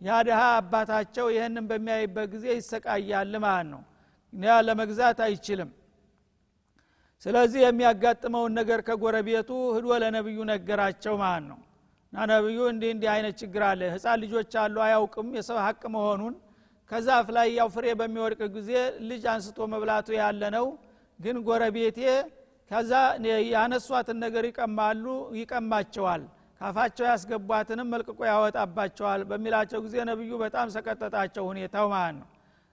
ያ 0.00 0.12
አባታቸው 0.50 1.26
ይህንን 1.34 1.64
በሚያይበት 1.70 2.26
ጊዜ 2.34 2.46
ይሰቃያል 2.58 3.34
ማለት 3.44 3.68
ነው። 3.72 3.82
ያ 4.32 4.54
ለመግዛት 4.68 5.18
አይችልም። 5.26 5.70
ስለዚህ 7.22 7.60
የሚያጋጥመውን 7.64 8.52
ነገር 8.58 8.80
ከጎረቤቱ 8.86 9.50
ህዶ 9.76 9.86
ለነብዩ 10.02 10.38
ነገራቸው 10.50 11.14
ማለት 11.22 11.44
ነው 11.50 11.58
እና 12.14 12.24
ነብዩ 12.30 12.58
እንዲህ 12.70 12.90
እንዲህ 12.94 13.08
አይነት 13.12 13.34
ችግር 13.40 13.62
አለ። 13.68 13.80
ህፃን 13.92 14.18
ልጆች 14.22 14.52
አሉ 14.60 14.76
አያውቅም። 14.84 15.28
የሰው 15.36 15.56
ሀቅ 15.62 15.80
መሆኑን 15.94 16.34
ከዛፍ 16.90 17.26
ላይ 17.36 17.48
ያው 17.56 17.68
ፍሬ 17.74 17.86
በሚወድቅ 18.00 18.40
ጊዜ 18.56 18.70
ልጅ 19.08 19.22
አንስቶ 19.32 19.66
መብላቱ 19.72 20.08
ያለ 20.18 20.42
ነው። 20.56 20.66
ግን 21.20 21.36
ጎረቤቴ 21.46 21.98
ከዛ 22.70 22.92
ያነሷትን 23.54 24.18
ነገር 24.24 24.44
ይቀማሉ 24.50 25.04
ይቀማቸዋል። 25.40 26.22
ካፋቸው 26.60 27.06
ያስገቧትንም 27.10 27.88
መልቅቆ 27.94 28.18
ያወጣባቸዋል 28.30 29.20
በሚላቸው 29.30 29.80
ጊዜ 29.86 29.96
ነብዩ 30.10 30.30
በጣም 30.44 30.66
ሰቀጠጣቸው 30.76 31.44
ሁኔታው 31.50 31.88
ማለት 31.94 32.16
ነው። 32.20 32.28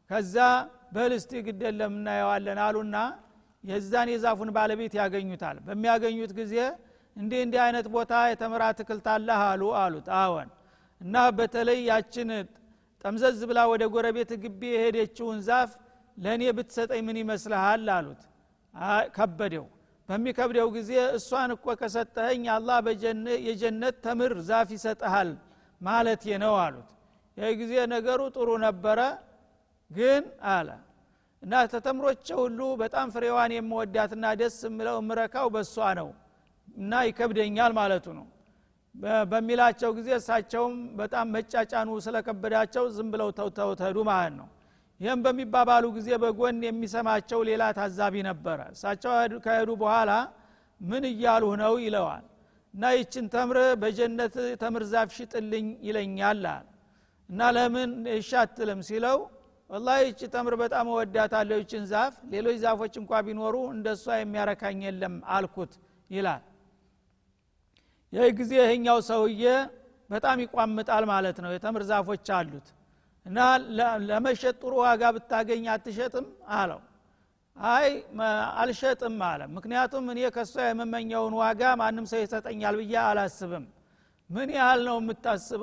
ከዛ 0.09 0.35
በልስቲ 0.95 1.41
ግደን 1.47 1.75
ለምናየዋለን 1.81 2.61
አሉና 2.67 2.95
የዛን 3.63 4.09
የዛፉን 4.13 4.51
ባለቤት 4.55 4.93
ያገኙታል። 5.01 5.57
በሚያገኙት 5.65 6.31
ጊዜ 6.39 6.55
እንዲህ 7.21 7.39
እንዲህ 7.45 7.59
አይነት 7.65 7.87
ቦታ 7.93 8.13
የተምራ 8.29 8.63
አትክልት 8.71 9.07
አለህ 9.13 9.41
አሉ 9.47 9.63
አሉት። 9.81 10.07
አዎን። 10.19 10.49
እና 11.01 11.15
በተለይ 11.37 11.79
ያችን 11.89 12.29
ጠምዘዝ 13.05 13.39
ብላ 13.49 13.59
ወደ 13.71 13.83
ጎረቤት 13.93 14.31
ግቢ 14.43 14.61
የሄደችውን 14.73 15.39
ዛፍ 15.47 15.71
ለእኔ 16.17 16.43
ብትሰጠኝ 16.57 17.01
ምን 17.07 17.17
ይመስልሃል 17.21 17.85
አሉት። 17.95 18.21
ከበደው። 19.15 19.65
በሚከብደው 20.09 20.67
ጊዜ 20.75 20.89
እሷን 21.17 21.51
እኮ 21.55 21.65
ከሰጠኸኝ 21.79 22.43
አላህ 22.55 22.77
የጀነት 23.47 23.95
ተምር 24.05 24.33
ዛፍ 24.49 24.69
ይሰጠሃል 24.75 25.29
ማለት 25.81 26.23
ነው 26.43 26.55
አሉት። 26.63 26.89
ይህ 27.37 27.51
ጊዜ 27.61 27.73
ነገሩ 27.93 28.21
ጥሩ 28.35 28.49
ነበረ 28.65 28.99
ግን 29.91 30.23
አለ። 30.51 30.69
እና 31.43 31.53
ተተምሮቼ 31.71 32.27
ሁሉ 32.39 32.59
በጣም 32.81 33.07
ፍሬዋን 33.13 33.51
የምወዳትና 33.55 34.25
ደስ 34.41 34.57
የምለው 34.67 34.97
እምረካው 35.01 35.47
በእሷ 35.53 35.75
ነው 35.99 36.09
እና 36.77 37.01
ይከብደኛል 37.07 37.71
ማለቱ 37.77 38.05
ነው። 38.17 38.27
በሚላቸው 39.31 39.91
ጊዜ 39.97 40.09
እሳቸውም 40.17 40.73
በጣም 40.99 41.27
መጫጫኑ 41.35 41.89
ስለከበዳቸው 42.05 42.85
ዝም 42.95 43.09
ብለው 43.13 43.29
ተውተውተዱ 43.37 43.97
ማለት 44.09 44.33
ነው። 44.39 44.47
ይህም 44.99 45.19
በሚባባሉ 45.25 45.85
ጊዜ 45.95 46.09
በጎን 46.23 46.57
የሚሰማቸው 46.65 47.39
ሌላ 47.49 47.63
ታዛቢ 47.77 48.15
ነበረ። 48.27 48.59
እሳቸው 48.73 49.11
ከሄዱ 49.45 49.69
በኋላ 49.81 50.11
ምን 50.81 51.03
እያሉህ 51.11 51.53
ነው 51.63 51.73
ይለዋል። 51.85 52.25
እና 52.73 52.83
ይችን 52.97 53.25
ተምር 53.33 53.57
በጀነት 53.81 54.35
ተምር 54.61 54.83
ዛፍ 54.91 55.09
ሽጥልኝ 55.15 55.65
ይለኛል 55.87 56.43
እና 57.29 57.41
ለምን 57.55 57.91
እሻትልም 58.15 58.79
ሲለው 58.87 59.17
ወላ 59.69 59.89
ይቺ 60.01 60.21
ተምር 60.33 60.53
በጣም 60.61 60.85
እወዳታለሁ 60.91 61.57
ይችን 61.61 61.83
ዛፍ 61.91 62.13
ሌሎች 62.33 62.57
ዛፎች 62.63 62.93
እንኳ 63.01 63.21
ቢኖሩ 63.27 63.55
እንደሷ 63.75 64.05
የሚያረካኝ 64.19 64.79
የለም 64.87 65.15
አልኩት 65.35 65.73
ይላል 66.09 66.41
ይህ 68.13 68.29
ጊዜ 68.39 68.51
ይህኛው 68.61 68.97
ሰውዬ 69.07 69.43
በጣም 70.09 70.37
ይቋምጣል 70.43 71.03
ማለት 71.11 71.37
ነው። 71.43 71.51
የተምር 71.55 71.83
ዛፎች 71.89 72.29
አሉት 72.37 72.67
እና 73.25 73.37
ለመሸጥ 74.09 74.55
ጥሩ 74.61 74.73
ዋጋ 74.83 75.03
ብታገኝ 75.15 75.65
አትሸጥም 75.73 76.25
አለው። 76.55 76.79
አይ 77.57 77.87
አልሸጥም 78.59 79.17
አለ። 79.29 79.41
ምክንያቱም 79.55 80.05
እኔ 80.13 80.19
ከሷ 80.35 80.53
የምመኘውን 80.67 81.33
ዋጋ 81.41 81.61
ማንም 81.81 82.05
ሰው 82.11 82.19
ይሰጠኛል 82.23 82.75
ብዬ 82.81 82.93
አላስብም። 83.03 83.65
ምን 84.29 84.49
ያህል 84.57 84.81
ነው 84.87 84.97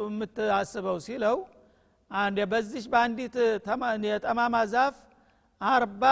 የምታስበው 0.08 0.98
ሲለው 1.06 1.36
አንድ 2.10 2.38
በዚች 2.50 2.86
በአንዲት 2.92 3.36
የጠማማ 4.08 4.56
ዛፍ 4.74 4.96
አርባ 5.60 6.04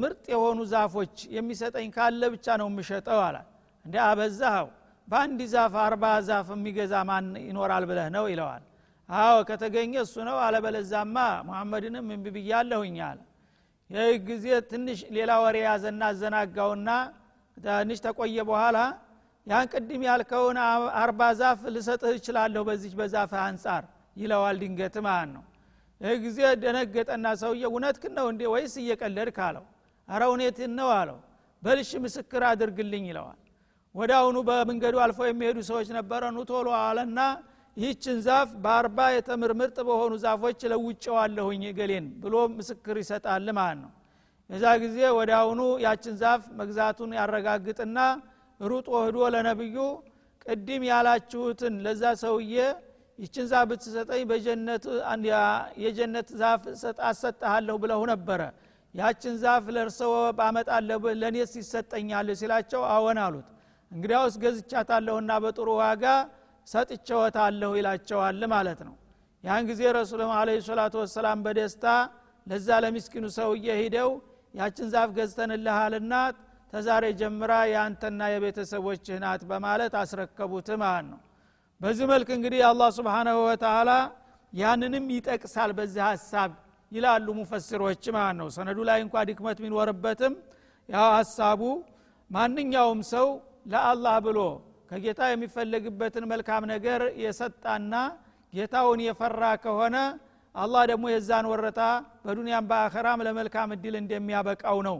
ምርጥ 0.00 0.24
የሆኑ 0.32 0.58
ዛፎች 0.72 1.16
የሚሰጠኝ 1.36 1.88
ካለ 1.94 2.22
ብቻ 2.34 2.56
ነው 2.60 2.68
የምሸጠው 2.70 3.20
አለ። 3.26 3.36
እንደ 3.84 3.96
አበዛኸው 4.06 4.68
በአንድ 5.08 5.40
ዛፍ 5.50 5.74
አርባ 5.82 6.04
ዛፍ 6.28 6.48
የሚገዛ 6.54 6.94
ማን 7.08 7.26
ይኖራል 7.48 7.84
ብለህ 7.90 8.08
ነው 8.16 8.24
ይለዋል። 8.32 8.62
አዎ 9.08 9.34
ከተገኘ 9.48 9.92
እሱ 10.02 10.14
ነው 10.28 10.36
አለበለዛማ 10.44 11.16
መሐመድንም 11.48 12.06
እምቢ 12.08 12.26
ብያለሁኝ 12.36 12.96
አለ። 13.08 13.18
ይህ 13.90 14.14
ጊዜ 14.28 14.46
ትንሽ 14.70 15.00
ሌላ 15.16 15.32
ወሬ 15.42 15.56
ያዘና 15.66 16.02
አዘናጋውና 16.12 16.88
ትንሽ 17.56 17.98
ተቆየ 18.06 18.38
በኋላ 18.48 18.78
ያን 19.46 19.66
ቅድም 19.72 20.02
ያልከውን 20.08 20.58
አርባ 21.00 21.20
ዛፍ 21.40 21.60
ልሰጥህ 21.74 22.14
እችላለሁ 22.18 22.62
በዚች 22.68 22.94
በዛፍ 23.00 23.32
አንጻር 23.44 23.84
ይለዋል 24.16 24.56
ድንገት 24.62 24.96
ማለት 25.06 25.30
ነው። 25.36 25.44
ይህ 26.00 26.16
ጊዜ 26.24 26.38
ደነገጠና 26.62 27.26
ሰውዬ 27.42 27.62
እውነትህን 27.70 28.12
ነው 28.18 28.26
እንዴ 28.32 28.42
ወይስ 28.52 28.74
እየቀለድክ 28.82 29.38
አለው። 29.46 29.64
አረ 30.08 30.22
እውነትህን 30.30 30.72
ነው 30.80 30.88
አለው። 30.98 31.18
በልሽ 31.62 31.90
ምስክር 32.04 32.42
አድርግልኝ 32.50 33.04
ይለዋል 33.10 33.38
ወደ 33.96 34.12
አሁኑ 34.20 34.36
በመንገዱ 34.48 34.96
አልፈው 35.02 35.26
የሚሄዱ 35.28 35.58
ሰዎች 35.68 35.88
ነበረ። 35.96 36.22
ኑ 36.34 36.40
ቶሎ 36.48 36.68
አለና 36.80 37.20
ይህችን 37.76 38.16
ዛፍ 38.26 38.48
በአርባ 38.64 38.98
የተምር 39.14 39.50
ምርጥ 39.60 39.76
በሆኑ 39.88 40.12
ዛፎች 40.22 40.60
ለውጨዋለሁኝ 40.72 41.64
ገሌን 41.78 42.06
ብሎ 42.22 42.34
ምስክር 42.54 42.96
ይሰጣል 43.02 43.48
ማለት 43.58 43.78
ነው። 43.82 43.90
የዛ 44.50 44.64
ጊዜ 44.82 44.98
ወደ 45.18 45.30
አሁኑ 45.40 45.60
ያችን 45.84 46.14
ዛፍ 46.22 46.42
መግዛቱን 46.60 47.10
ያረጋግጥና 47.18 47.98
ሩጦ 48.60 48.88
ህዶ 49.06 49.18
ለነብዩ 49.34 49.76
ቅድም 50.46 50.82
ያላችሁትን 50.90 51.74
ለዛ 51.86 52.02
ሰውዬ 52.22 52.56
ይችን 53.18 53.46
ዛፍ 53.50 53.64
ብትሰጠኝ 53.70 54.22
የጀነት 55.84 56.28
ዛፍ 56.40 56.62
አሰጠሃለሁ 57.10 57.76
ብለው 57.84 58.00
ነበረ። 58.12 58.40
ያችን 58.94 59.34
ዛፍ 59.42 59.64
ለእርሰዎ 59.74 60.14
ባመጣለሁ 60.38 61.02
ለእኔስ 61.22 61.52
ይሰጠኛል 61.60 62.28
ሲላቸው 62.40 62.82
አዎን 62.92 63.18
አሉት 63.24 63.46
እንግዲያውስ 63.90 64.34
ገዝቻታለሁና 64.42 65.32
በጥሩ 65.44 65.68
ዋጋ 65.80 66.04
ሰጥቸወታለሁ 66.66 67.70
ይላቸዋል 67.78 68.40
ማለት 68.52 68.80
ነው። 68.86 68.94
ያን 69.44 69.64
ጊዜ 69.68 69.82
ረሱልም 69.96 70.30
አለ 70.36 70.48
ሰላቱ 70.68 70.94
ወሰላም 71.02 71.38
በደስታ 71.46 71.84
ለዛ 72.46 72.68
ለሚስኪኑ 72.84 73.24
ሰውዬ 73.36 73.66
ሂደው 73.80 74.10
ያችን 74.54 74.88
ዛፍ 74.92 75.10
ገዝተንልሃልና 75.16 76.14
ተዛሬ 76.72 77.04
ጀምራ 77.20 77.52
የአንተና 77.72 78.20
የቤተሰቦችህ 78.32 79.16
ናት 79.24 79.42
በማለት 79.50 79.92
አስረከቡት 80.00 80.68
ማለት 80.82 81.06
ነው። 81.12 81.20
በዚህ 81.80 82.06
መልክ 82.12 82.28
እንግዲህ 82.36 82.60
አላህ 82.68 82.88
ስብሓናሁ 82.98 83.38
ወተላ 83.46 83.90
ያንንም 84.52 85.06
ይጠቅሳል 85.14 85.70
በዚህ 85.78 86.02
ሀሳብ 86.08 86.50
ይላሉ 86.92 87.26
ሙፈሲሮች 87.38 88.04
ማለት 88.16 88.36
ነው። 88.40 88.48
ሰነዱ 88.56 88.78
ላይ 88.88 88.98
እንኳ 89.04 89.24
ድክመት 89.30 89.58
ቢኖርበትም 89.64 90.34
ያው 90.88 91.08
ሀሳቡ 91.16 91.62
ማንኛውም 92.30 93.00
ሰው 93.12 93.26
ለአላህ 93.66 94.16
ብሎ 94.26 94.38
ከጌታ 94.90 95.20
የሚፈለግበትን 95.30 96.24
መልካም 96.32 96.64
ነገር 96.72 97.00
የሰጣና 97.22 97.94
ጌታውን 98.52 99.00
የፈራ 99.06 99.42
ከሆነ 99.64 99.96
አላህ 100.54 100.82
ደግሞ 100.90 101.04
የዛን 101.12 101.46
ወረታ 101.52 101.80
በዱንያም 102.24 102.68
በአኸራም 102.70 103.22
ለመልካም 103.26 103.72
እድል 103.74 103.94
እንደሚያበቃው 104.00 104.78
ነው። 104.88 104.96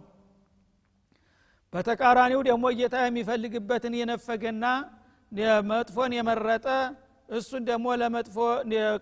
በተቃራኒው 1.72 2.40
ደግሞ 2.48 2.64
ጌታ 2.80 2.96
የሚፈልግበትን 3.04 3.94
የነፈገና 4.00 4.64
መጥፎን 5.70 6.12
የመረጠ 6.16 6.66
እሱን 7.28 7.62
ደግሞ 7.70 7.86
ለመጥፎ 8.00 8.36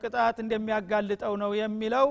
ቅጣት 0.02 0.36
እንደሚያጋልጠው 0.44 1.34
ነው 1.42 1.50
የሚለው። 1.60 2.06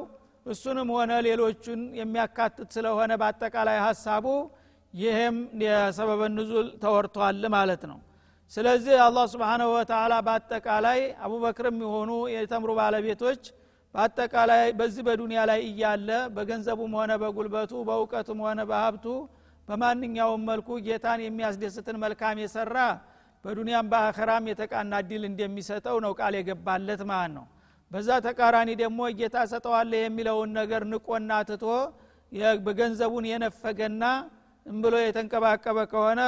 እሱንም 0.46 0.90
ሆነ 0.96 1.12
ሌሎቹን 1.28 1.82
የሚያካትት 2.00 2.70
ስለሆነ 2.76 3.12
በአጠቃላይ 3.22 3.78
ሀሳቡ 3.86 4.26
ይህም 4.94 5.36
የሰበበ 5.64 6.22
ንዙል 6.34 6.68
ተወርቷል 6.84 7.44
ማለት 7.56 7.84
ነው። 7.92 8.00
ስለዚህ 8.52 8.96
አላህ 9.06 9.26
ስብንሁ 9.32 9.70
ወተላ 9.76 10.14
በአጠቃላይ 10.26 11.00
አቡበክርም 11.26 11.78
የሆኑ 11.86 12.12
የተምሩ 12.34 12.72
ባለቤቶች 12.80 13.42
በአጠቃላይ 13.96 14.62
በዚህ 14.78 15.04
በዱንያ 15.08 15.40
ላይ 15.50 15.60
እያለ 15.70 16.10
በገንዘቡም 16.36 16.94
ሆነ 17.00 17.12
በጉልበቱ 17.22 17.72
በእውቀቱም 17.88 18.40
ሆነ 18.46 18.60
በሀብቱ 18.70 19.06
በማንኛውም 19.68 20.42
መልኩ 20.50 20.70
ጌታን 20.86 21.20
የሚያስደስትን 21.26 21.98
መልካም 22.04 22.40
የሰራ 22.44 22.78
በዱንያም 23.46 23.90
በአኸራም 23.92 24.46
የተቃና 24.52 24.94
እድል 25.04 25.24
እንደሚሰጠው 25.30 25.98
ነው 26.06 26.12
ቃል 26.20 26.34
የገባለት 26.40 27.02
ማለት 27.12 27.34
ነው። 27.38 27.46
በዛ 27.92 28.10
ተቃራኒ 28.26 28.70
ደግሞ 28.82 29.00
ጌታ 29.20 29.38
ሰጠዋለ 29.52 29.92
የሚለውን 30.02 30.52
ነገር 30.60 30.84
ንቆና 30.92 31.32
ትቶ 31.50 31.66
በገንዘቡን 32.66 33.26
የነፈገና 33.32 34.04
እምብሎ 34.66 34.96
የተንቀባቀበ 35.04 35.80
ከሆነ 35.92 36.22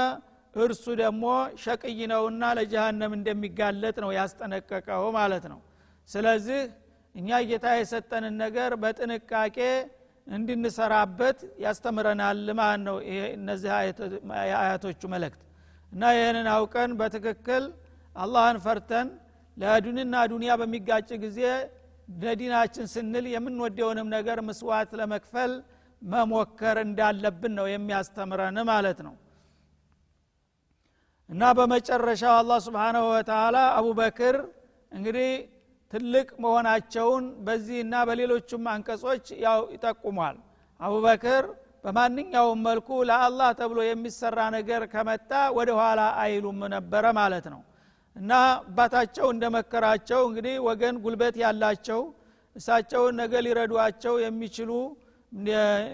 እርሱ 0.54 0.86
ደግሞ 1.02 1.24
ሸቅይ 1.63 2.00
ነውና 2.12 2.43
ለጀሃነም 2.58 3.13
እንደሚጋለጥ 3.17 3.95
ነው 4.04 4.12
ያስጠነቀቀው 4.17 5.06
ማለት 5.17 5.45
ነው። 5.52 5.60
ስለዚህ 6.10 6.62
እኛ 7.15 7.30
ጌታ 7.50 7.67
የሰጠንን 7.78 8.36
ነገር 8.43 8.71
በጥንቃቄ 8.82 9.58
እንድንሰራበት 10.28 11.39
ያስተምረናል 11.63 12.39
ማለት 12.60 12.82
ነው 12.88 12.98
እነዚህ 13.38 13.69
የአያቶቹ 14.50 15.02
መልእክት። 15.13 15.41
እና 15.91 16.04
ይህንን 16.17 16.48
አውቀን 16.56 16.91
በትክክል 17.00 17.63
አላህን 18.15 18.58
ፈርተን 18.65 19.08
ለዱንና 19.58 20.15
ዱንያ 20.32 20.52
በሚጋጭ 20.62 21.10
ጊዜ 21.24 21.41
ለዲናችን 22.15 22.88
ስንል 22.93 23.26
የምንወደውንም 23.34 24.08
ነገር 24.15 24.38
ምስዋት 24.50 24.89
ለመክፈል 25.00 25.52
መሞከር 26.01 26.77
እንዳለብን 26.84 27.53
ነው 27.60 27.67
የሚያስተምረን 27.69 28.58
ማለት 28.69 28.99
ነው። 29.08 29.13
እና 31.29 31.43
በመጨረሻው 31.58 32.34
አላህ 32.39 32.58
ስብሓናሁ 32.65 33.05
ወተላ 33.12 33.58
አቡበክር 33.77 34.36
እንግዲህ 34.91 35.29
ትልቅ 35.93 36.27
መሆናቸውን 36.43 37.23
በዚህና 37.45 37.95
በሌሎቹም 38.08 38.65
አንቀጾች 38.71 39.25
ያው 39.45 39.62
ይጠቁሟል። 39.73 40.38
አቡበክር 40.79 41.43
በማንኛውም 41.86 42.60
መልኩ 42.67 42.89
ለአላህ 43.10 43.49
ተብሎ 43.60 43.79
የሚሰራ 43.86 44.39
ነገር 44.55 44.81
ከመጣ 44.93 45.31
ወደ 45.58 45.69
ኋላ 45.79 46.01
አይሉም 46.23 46.60
ነበረ 46.73 47.05
ማለት 47.19 47.45
ነው። 47.53 47.62
እና 48.15 48.31
አባታቸው 48.60 49.27
እንደመከራቸው 49.34 50.21
እንግዲህ 50.27 50.55
ወገን 50.67 50.95
ጉልበት 51.03 51.36
ያላቸው 51.43 52.01
እሳቸውን 52.55 53.15
ነገ 53.21 53.34
ሊረዷቸው 53.45 54.15
የሚችሉ 54.23 54.71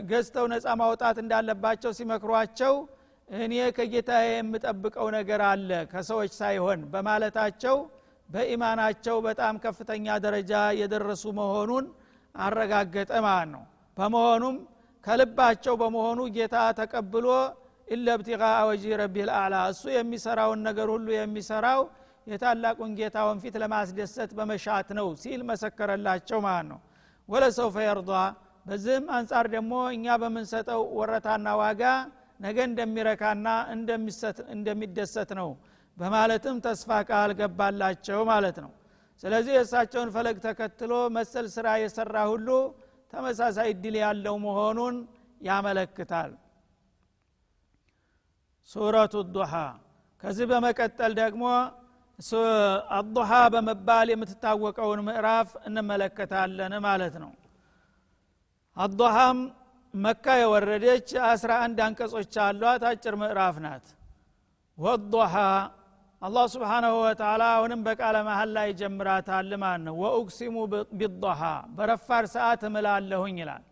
ገዝተው 0.10 0.46
ነፃ 0.52 0.66
ማውጣት 0.82 1.18
እንዳለባቸው 1.24 1.92
ሲመክሯቸው 1.98 2.74
እኔ 3.28 3.54
ከጌታ 3.78 4.10
የምጠብቀው 4.26 5.08
ነገር 5.18 5.42
አለ 5.50 5.70
ከሰዎች 5.92 6.32
ሳይሆን 6.40 6.80
በማለታቸው 6.94 7.78
በኢማናቸው 8.30 9.16
በጣም 9.28 9.56
ከፍተኛ 9.64 10.06
ደረጃ 10.26 10.52
የደረሱ 10.80 11.24
መሆኑን 11.40 11.86
አረጋገጠ 12.36 13.12
ማለት 13.26 13.50
ነው። 13.56 13.64
በመሆኑም 13.98 14.58
ከልባቸው 15.06 15.74
በመሆኑ 15.82 16.20
ጌታ 16.36 16.58
ተቀብሎ 16.80 17.28
ኢለ 17.88 18.08
ብቲቃ 18.20 18.42
ወጂ 18.70 18.84
ረቢህ 19.02 19.26
ልአላ 19.30 19.56
እሱ 19.72 19.84
የሚሰራውን 19.96 20.60
ነገር 20.68 20.88
ሁሉ 20.94 21.08
የሚሰራው 21.16 21.82
የታላቁን 22.28 22.92
ጌታውን 23.00 23.38
ፊት 23.44 23.56
ለማስደሰት 23.64 24.32
በመሻት 24.38 24.90
ነው 24.98 25.08
ሲል 25.22 25.42
መሰከረላቸው 25.50 26.40
ማለት 26.46 26.68
ነው። 26.72 26.80
ወለሰውፈ 27.30 27.76
የርዷ 27.86 28.12
በዚህም 28.66 29.06
አንጻር 29.18 29.46
ደግሞ 29.54 29.74
እኛ 29.96 30.16
በምንሰጠው 30.22 30.82
ወረታና 30.98 31.48
ዋጋ 31.62 31.84
ነገ 32.40 32.58
እንደሚረካና 32.70 33.48
እንደሚደሰት 34.56 35.32
ነው 35.40 35.50
በማለትም 35.98 36.58
ተስፋ 36.66 37.00
ቃል 37.10 37.32
ገባላቸው 37.40 38.20
ማለት 38.32 38.58
ነው። 38.64 38.72
ስለዚህ 39.24 39.54
የእሳቸውን 39.56 40.10
ፈለግ 40.16 40.38
ተከትሎ 40.46 40.94
መሰል 41.18 41.48
ስራ 41.56 41.68
የሰራ 41.82 42.16
ሁሉ 42.32 42.48
ተመሳሳይ 43.14 43.68
እድል 43.74 43.96
ያለው 44.04 44.36
መሆኑን 44.46 44.96
ያመለክታል። 45.42 46.32
ሱረቱ 48.70 49.14
ዱሃ 49.36 49.54
ከዚህ 50.24 50.46
በመቀጠል 50.52 51.14
ደግሞ 51.22 51.44
አዱሃ 52.98 53.32
በመባል 53.54 54.08
የምትታወቀውን 54.12 55.00
ምዕራፍ 55.08 55.50
እንመለከታለን 55.68 56.74
ማለት 56.86 57.16
ነው 57.24 57.32
አዱሃም 58.82 59.40
መካ 59.94 60.26
የወረደች 60.40 61.10
አስራ 61.30 61.52
አንድ 61.64 61.80
አንቀጾች 61.86 62.36
አሏት። 62.44 62.84
አጭር 62.90 63.16
ምዕራፍ 63.22 63.56
ናት። 63.66 63.86
ወዱሃ 64.78 65.34
አላህ 66.22 66.46
ስብሓናሁ 66.54 66.94
ወተላ 67.04 67.44
አሁንም 67.56 67.82
በቃለ 67.88 68.18
መሀል 68.28 68.50
ላይ 68.58 68.70
ጀምራታል 68.80 69.50
ማለት 69.64 69.84
ነው። 69.88 69.96
ወኡቅሲሙ 70.04 70.56
ቢضሃ 71.00 71.42
በረፋር 71.78 72.26
ሰዓት 72.36 72.64
እምላለሁኝ 72.70 73.38
ይላል። 73.42 73.64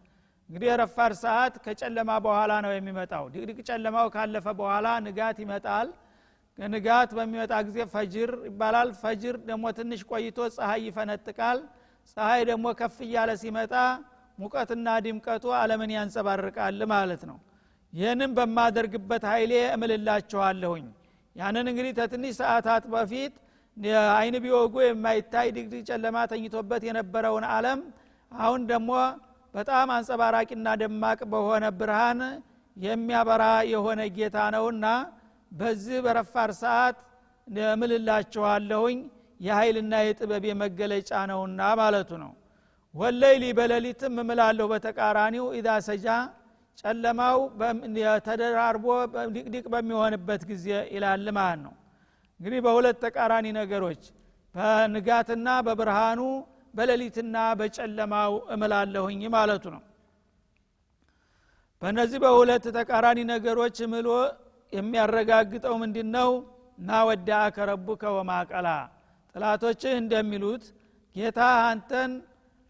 እንግዲህ 0.49 0.67
የረፋር 0.71 1.13
ሰዓት 1.23 1.55
ከጨለማ 1.65 2.11
በኋላ 2.25 2.51
ነው 2.65 2.71
የሚመጣው። 2.75 3.25
ድቅድቅ 3.33 3.59
ጨለማው 3.69 4.07
ካለፈ 4.15 4.47
በኋላ 4.59 4.87
ንጋት 5.05 5.39
ይመጣል። 5.43 5.89
ንጋት 6.57 7.09
በሚመጣ 7.17 7.53
ጊዜ 7.67 7.79
ፈጅር 7.93 8.31
ይባላል። 8.47 8.89
ፈጅር 9.01 9.35
ደግሞ 9.49 9.65
ትንሽ 9.77 10.01
ቆይቶ 10.11 10.39
ፀሐይ 10.57 10.81
ይፈነጥቃል። 10.87 11.59
ፀሐይ 12.17 12.41
ደግሞ 12.49 12.65
ከፍ 12.79 12.97
እያለ 13.05 13.31
ሲመጣ 13.43 13.73
ሙቀትና 14.39 14.87
ድምቀቱ 15.05 15.45
አለምን 15.57 15.91
ያንጸባርቃል 15.95 16.79
ማለት 16.91 17.21
ነው። 17.29 17.37
ይህንም 17.93 18.31
በማደርግበት 18.37 19.23
ኃይሌ 19.31 19.53
እምልላችኋለሁኝ። 19.75 20.85
ያንን 21.35 21.65
እንግዲህ 21.71 21.93
ከትንሽ 21.99 22.33
ሰዓታት 22.41 22.83
በፊት 22.93 23.33
አይን 24.13 24.35
ቢወጉ 24.43 24.75
የማይታይ 24.85 25.47
ድግድግ 25.55 25.83
ጨለማ 25.89 26.17
ተኝቶበት 26.31 26.81
የነበረውን 26.87 27.45
አለም 27.51 27.81
አሁን 28.31 28.61
ደግሞ 28.71 28.91
በጣም 29.53 29.87
አንጸባራቂና 29.95 30.67
ደማቅ 30.81 31.19
በሆነ 31.31 31.65
ብርሃን 31.79 32.19
የሚያበራ 32.77 33.43
የሆነ 33.71 34.01
ጌታ 34.17 34.37
ነውና 34.55 34.85
በዚህ 35.51 35.97
በረፋር 36.05 36.51
ሰዓት 36.61 36.97
እምልላችኋለሁኝ። 37.69 38.99
የኃይልና 39.39 39.93
የጥበብ 40.05 40.45
መገለጫ 40.61 41.11
ነውና 41.29 41.61
ማለቱ 41.79 42.09
ነው 42.23 42.31
ወለይሊ 42.95 43.45
በሌሊትም 43.57 44.15
እምላለሁ 44.23 44.65
በተቃራኒው 44.71 45.45
ኢዛ 45.57 45.69
ሰጃ 45.87 46.07
ጨለማው 46.81 47.39
ተደራርቦ 48.27 48.85
ዲቅዲቅ 49.35 49.65
በሚሆንበት 49.73 50.41
ጊዜ 50.51 50.65
ይላል 50.93 51.27
ማለት 51.37 51.59
ነው። 51.65 51.73
እንግዲህ 52.39 52.59
በሁለት 52.65 52.97
ተቃራኒ 53.05 53.47
ነገሮች 53.59 54.03
በንጋትና 54.55 55.47
በብርሃኑ 55.67 56.21
በሌሊትና 56.73 57.37
በጨለማው 57.59 58.33
እምላለሁኝ 58.55 59.21
ማለቱ 59.35 59.65
ነው። 59.75 59.83
በእነዚህ 61.81 62.19
በሁለት 62.23 62.65
ተቃራኒ 62.77 63.19
ነገሮች 63.33 63.77
ምሎ 63.91 64.07
የሚያረጋግጠው 64.73 65.75
ምንድ 65.81 65.97
ነው 66.15 66.31
ና 66.79 66.99
ወዳአከ 67.07 67.57
ረቡከ 67.69 68.03
ወማቀላ። 68.17 68.67
ጥላቶችህ 69.35 69.93
እንደሚሉት 70.01 70.63
ጌታ 71.15 71.39
አንተን 71.69 72.11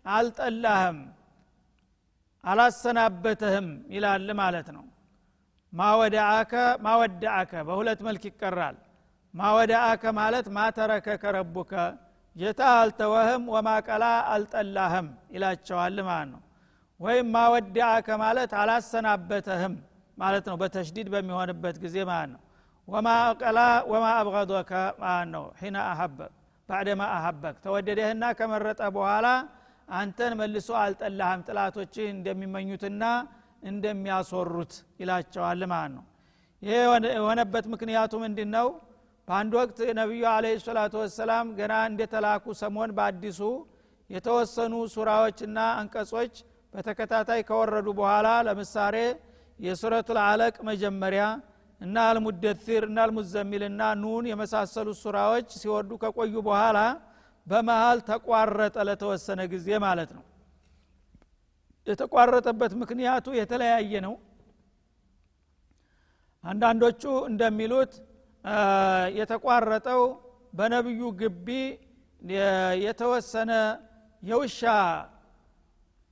አልጠላህም 0.05 0.97
አላሰናበተህም 2.43 3.67
ይላል 3.91 4.27
ማለት 4.39 4.67
ነው። 4.75 4.85
ማወዳአከ 5.73 6.53
ማወዳአከ 6.85 7.51
በሁለት 7.67 7.99
መልክ 8.07 8.23
ይቀራል። 8.29 8.77
ማወዳአከ 9.33 10.03
ማለት 10.19 10.45
ማተረከከ 10.55 11.23
ረቡከ 11.37 11.73
ጌታ 12.35 12.61
አልተወህም 12.79 13.43
ወማቀላ 13.53 14.03
አልጠላህም 14.33 15.07
ይላቸዋል 15.35 15.97
ማለት 16.09 16.29
ነው። 16.33 16.41
ወይም 16.99 17.27
ማወዳአከ 17.35 18.07
ማለት 18.23 18.51
አላሰናበተህም 18.61 19.75
ማለት 20.17 20.45
ነው 20.49 20.55
በተሽዲድ 20.61 21.07
በሚሆንበት 21.13 21.75
ጊዜ 21.83 21.97
ማለት 22.09 22.31
ነው። 22.33 22.41
ወማ 22.87 23.07
አቀላ 23.25 23.59
ወማ 23.91 24.05
አብገዶከ 24.19 24.71
ማለት 25.01 25.29
ነው። 25.35 25.45
ሒና 25.59 25.77
አሀበክ 25.91 26.31
ባዕደማ 26.69 27.01
አሀበክ 27.17 27.55
ተወደደህና 27.63 28.23
ከመረጠ 28.39 28.81
በኋላ 28.95 29.27
አንተን 29.89 30.33
መልሶ 30.39 30.69
አልጠላህም 30.81 31.41
ጥላቶችህ 31.47 32.05
እንደሚመኙትና 32.15 33.03
እንደሚያስወሩት 33.69 34.73
ይላቸዋል 35.01 35.61
ማለት 35.71 35.91
ነው። 35.95 36.03
ይሄ 36.61 36.75
የሆነበት 37.15 37.65
ምክንያቱ 37.73 38.13
ምንድ 38.23 38.39
ነው 38.55 38.67
በአንድ 39.27 39.53
ወቅት 39.59 39.79
ነቢዩ 39.99 40.23
አለ 40.33 40.45
ሰላቱ 40.63 40.93
ወሰላም 41.01 41.47
ገና 41.59 41.73
እንደተላኩ 41.89 42.45
ሰሞን 42.61 42.91
በአዲሱ 42.97 43.41
የተወሰኑ 44.09 44.75
ሱራዎችና 44.93 45.57
አንቀጾች 45.79 46.33
በተከታታይ 46.73 47.41
ከወረዱ 47.49 47.87
በኋላ 47.99 48.27
ለምሳሌ 48.47 48.95
የሱረቱ 49.59 50.09
አለቅ 50.25 50.55
መጀመሪያ 50.69 51.23
እና 51.81 51.97
አልሙደሲር 52.09 52.83
እና 52.89 52.97
አልሙዘሚል 53.05 53.63
እና 53.69 53.81
ኑን 54.01 54.25
የመሳሰሉት 54.31 54.97
ሱራዎች 55.03 55.47
ሲወርዱ 55.61 55.91
ከቆዩ 56.01 56.35
በኋላ 56.47 56.79
በመሃል 57.49 57.99
ተቋረጠ 58.09 58.75
ለተወሰነ 58.87 59.41
ጊዜ 59.53 59.69
ማለት 59.85 60.09
ነው። 60.17 60.23
የተቋረጠበት 61.87 62.73
ምክንያቱ 62.81 63.27
የተለያየ 63.39 63.93
ነው። 64.07 64.15
አንዳንዶቹ 66.43 67.01
እንደሚሉት 67.29 67.93
የተቋረጠው 69.19 70.01
በነቢዩ 70.53 71.01
ግቢ 71.21 71.47
የተወሰነ 72.83 73.51
የውሻ 74.23 74.61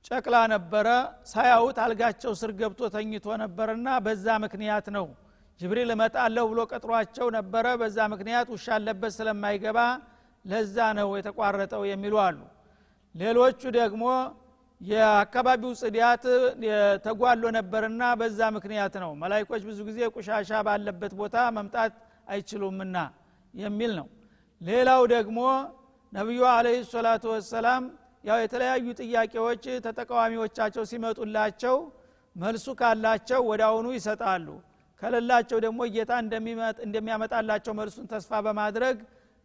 ጨቅላ 0.04 0.36
ነበረ። 0.52 0.88
ሳያውት 1.30 1.78
አልጋቸው 1.84 2.32
ስር 2.40 2.50
ገብቶ 2.60 2.82
ተኝቶ 2.94 3.26
ነበርና 3.42 3.88
በዛ 4.04 4.26
ምክንያት 4.44 4.86
ነው። 4.96 5.06
ጅብሪል 5.60 5.90
እመጣለሁ 5.94 6.44
ብሎ 6.52 6.60
ቀጥሯቸው 6.72 7.26
ነበረ። 7.36 7.66
በዛ 7.80 7.98
ምክንያት 8.12 8.46
ውሻ 8.54 8.66
አለበት 8.76 9.12
ስለማይገባ 9.18 9.78
ለዛ 10.48 10.76
ነው 10.98 11.08
የተቋረጠው 11.18 11.82
የሚሉ 11.90 12.14
አሉ። 12.26 12.38
ሌሎቹ 13.14 13.60
ደግሞ 13.78 14.04
የአካባቢው 14.80 15.72
ጽዳት 15.80 16.24
ተጓሎ 17.06 17.44
ነበርና 17.56 18.02
በዛ 18.20 18.40
ምክንያት 18.56 18.94
ነው። 19.04 19.10
መላይኮች 19.22 19.62
ብዙ 19.68 19.78
ጊዜ 19.88 19.98
ቁሻሻ 20.16 20.50
ባለበት 20.66 21.12
ቦታ 21.20 21.36
መምጣት 21.56 21.94
አይችሉምና 22.28 22.96
የሚል 23.54 23.92
ነው። 24.00 24.06
ሌላው 24.60 25.02
ደግሞ 25.14 25.38
ነቢዩ 26.12 26.40
አለህ 26.52 26.76
ሰላቱ 26.92 27.24
ወሰላም 27.34 27.82
ያው 28.24 28.38
የተለያዩ 28.42 28.86
ጥያቄዎች 29.00 29.64
ተጠቃዋሚዎቻቸው 29.84 30.84
ሲመጡላቸው 30.90 31.76
መልሱ 32.36 32.66
ካላቸው 32.80 33.40
ወደ 33.50 33.62
አሁኑ 33.68 33.86
ይሰጣሉ። 33.96 34.46
ከሌላቸው 35.02 35.58
ደግሞ 35.64 35.80
ጌታ 35.94 36.12
እንደሚያመጣላቸው 36.86 37.72
መልሱን 37.80 38.06
ተስፋ 38.12 38.40
በማድረግ 38.46 38.96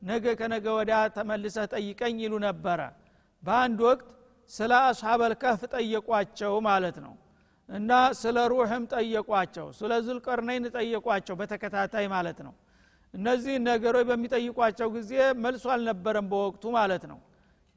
ነገ 0.04 0.26
ከነገ 0.40 0.66
ወዳ 0.78 0.94
ተመልሰህ 1.16 1.66
ጠይቀኝ 1.74 2.16
ይሉ 2.24 2.34
ነበረ። 2.46 2.80
በአንድ 3.44 3.80
ወቅት 3.88 4.08
ስለ 4.52 4.72
አስሓበል 4.88 5.34
ከፍ 5.44 5.62
ጠየቋቸው 5.74 6.54
ማለት 6.68 6.98
ነው። 7.06 7.14
እና 7.70 7.92
ስለ 8.22 8.38
ሩህም 8.52 8.84
ጠየቋቸው 8.94 9.68
ስለ 9.78 9.92
ዙልቀርነይን 10.08 10.66
ጠየቋቸው 10.76 11.36
በተከታታይ 11.40 12.08
ማለት 12.14 12.40
ነው። 12.48 12.54
እነዚህ 13.14 13.56
ነገሮች 13.68 14.06
በሚጠይቋቸው 14.10 14.88
ጊዜ 14.96 15.12
መልሱ 15.44 15.66
አልነበረም 15.74 16.28
በወቅቱ 16.32 16.64
ማለት 16.78 17.04
ነው። 17.12 17.20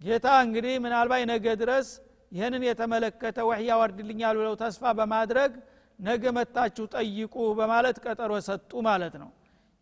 ጌታ 0.00 0.26
እንግዲህ 0.46 0.74
ምናልባት 0.84 1.22
ነገ 1.32 1.46
ድረስ 1.62 1.88
ይህንን 2.32 2.62
የተመለከተ 2.68 3.38
ወህያ 3.48 3.72
ወርድልኛል 3.80 4.36
ብለው 4.40 4.54
ተስፋ 4.62 4.92
በማድረግ 4.98 5.52
ነገ 5.98 6.22
መታችሁ 6.38 6.84
ጠይቁ 6.94 7.34
በማለት 7.58 7.96
ቀጠሮ 8.04 8.32
ሰጡ 8.48 8.72
ማለት 8.88 9.14
ነው 9.22 9.30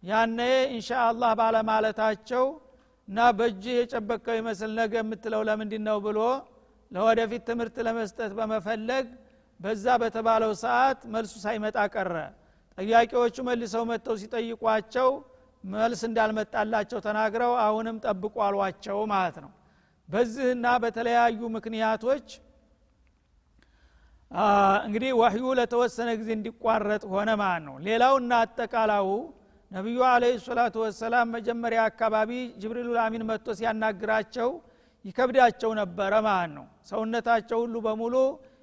ያነ 0.05 0.39
እንሻ 0.71 0.89
አላህ 1.05 1.31
ባለማለታቸው 1.39 2.45
እና 3.09 3.19
በእጅህ 3.39 3.75
የጨበቀው 3.79 4.35
ይመስል 4.39 4.71
ነገ 4.79 4.93
የምትለው 5.01 5.43
ለምንድ 5.49 5.73
ነው 5.87 5.99
ብሎ 6.07 6.19
ለወደፊት 6.93 7.43
ትምህርት 7.49 7.77
ለመስጠት 7.87 8.33
በመፈለግ 8.39 9.07
በዛ 9.61 9.87
በተባለው 10.03 10.53
ሰዓት 10.63 11.01
መልሱ 11.15 11.35
ሳይመጣ 11.45 11.77
ቀረ። 11.95 12.15
ጠያቂዎቹ 12.79 13.37
መልሰው 13.49 13.83
መጥተው 13.91 14.17
ሲጠይቋቸው 14.23 15.09
መልስ 15.65 16.01
እንዳልመጣላቸው 16.09 16.99
ተናግረው 17.07 17.53
አሁንም 17.65 17.97
ጠብቁ 18.05 18.35
አሏቸው 18.47 18.99
ማለት 19.13 19.37
ነው። 19.45 19.53
በዚህና 20.09 20.67
በተለያዩ 20.83 21.41
ምክንያቶች 21.57 22.27
እንግዲህ 24.87 25.11
ወህዩ 25.19 25.47
ለተወሰነ 25.59 26.11
ጊዜ 26.21 26.31
እንዲቋረጥ 26.37 27.03
ሆነ 27.13 27.31
ማለት 27.43 27.63
ነው። 27.69 27.75
ሌላውና 27.87 28.33
አጠቃላው 28.45 29.09
ነቢዩ 29.75 30.01
አለ 30.09 30.25
ሰላቱ 30.43 30.75
ወሰላም 30.83 31.27
መጀመሪያ 31.37 31.81
አካባቢ 31.91 32.31
ጅብሪሉ 32.63 32.91
አሚን 33.05 33.23
መጥቶ 33.31 33.47
ሲያናግራቸው 33.59 34.51
ይከብዳቸው 35.05 35.71
ነበረ 35.81 36.13
ማለት 36.27 36.53
ነው። 36.59 36.67
ሰውነታቸው 36.91 37.59
ሁሉ 37.65 37.75
በሙሉ 37.87 38.15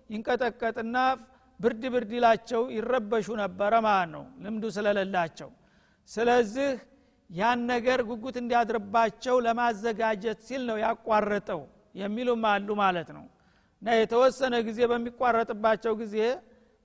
ይንቀጠቀጥና 0.10 0.97
ብርድ 1.60 1.84
ብርድ 1.93 2.12
ይላቸው 2.17 2.62
ይረበሹ 2.76 3.28
ነበረ 3.41 3.74
ማለት 3.88 4.10
ነው። 4.15 4.24
ልምዱ 4.43 4.63
ስለሌላቸው። 4.78 5.50
ስለዚህ 6.10 6.71
ያን 7.30 7.60
ነገር 7.74 8.00
ጉጉት 8.10 8.38
እንዲያድርባቸው 8.41 9.36
ለማዘጋጀት 9.45 10.39
ሲል 10.47 10.63
ነው 10.69 10.78
ያቋረጠው 10.86 11.62
የሚሉም 11.95 12.43
አሉ 12.52 12.69
ማለት 12.82 13.10
ነው። 13.17 13.26
እና 13.82 13.89
የተወሰነ 14.00 14.56
ጊዜ 14.67 14.80
በሚቋረጥባቸው 14.91 15.93
ጊዜ 16.02 16.17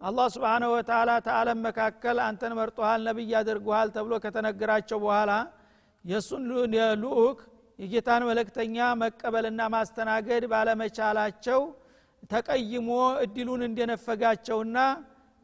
አላህ 0.01 0.27
ስብንሁ 0.35 0.71
ወተላ 0.75 1.11
ተአለም 1.27 1.59
መካከል 1.67 2.17
አንተን 2.25 2.53
መርጦሃል 2.59 3.01
ነቢይ 3.09 3.33
አድርጎሃል 3.39 3.89
ተብሎ 3.95 4.15
ከተነገራቸው 4.25 4.99
በኋላ 5.05 5.33
የእሱን 6.05 6.45
ልኡክ 7.03 7.39
የጌታን 7.79 8.23
መለክተኛ 8.29 8.77
መቀበልና 9.03 9.63
ማስተናገድ 9.75 10.45
ባለመቻላቸው 10.53 11.61
ተቀይሞ 12.31 12.91
እድሉን 13.25 13.63
እንደነፈጋቸውና 13.69 14.79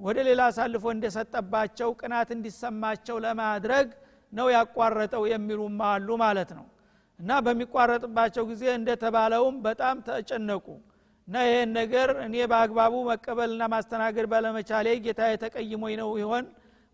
ወደ 0.01 0.19
ሌላ 0.29 0.43
አሳልፎ 0.51 0.85
እንደሰጠባቸው 0.95 1.91
ቅናት 2.01 2.31
እንዲሰማቸው 2.37 3.17
ለማድረግ 3.25 3.89
ነው 4.33 4.47
ያቋረጠው 4.57 5.25
የሚሉም 5.33 5.77
አሉ 5.91 6.09
ማለት 6.25 6.51
ነው። 6.59 6.67
እና 7.21 7.33
በሚቋረጥባቸው 7.47 8.45
ጊዜ 8.51 8.65
እንደተባለውም 8.79 9.57
በጣም 9.67 9.97
ተጨነቁ 10.09 10.67
እና 11.29 11.37
ይህን 11.47 11.71
ነገር 11.79 12.09
እኔ 12.25 12.35
በአግባቡ 12.51 12.95
መቀበልና 13.09 13.63
ማስተናገድ 13.73 14.27
ባለመቻሌ 14.33 14.87
ጌታ 15.05 15.21
የተቀይሞኝ 15.31 15.95
ነው 16.01 16.11
ይሆን 16.23 16.45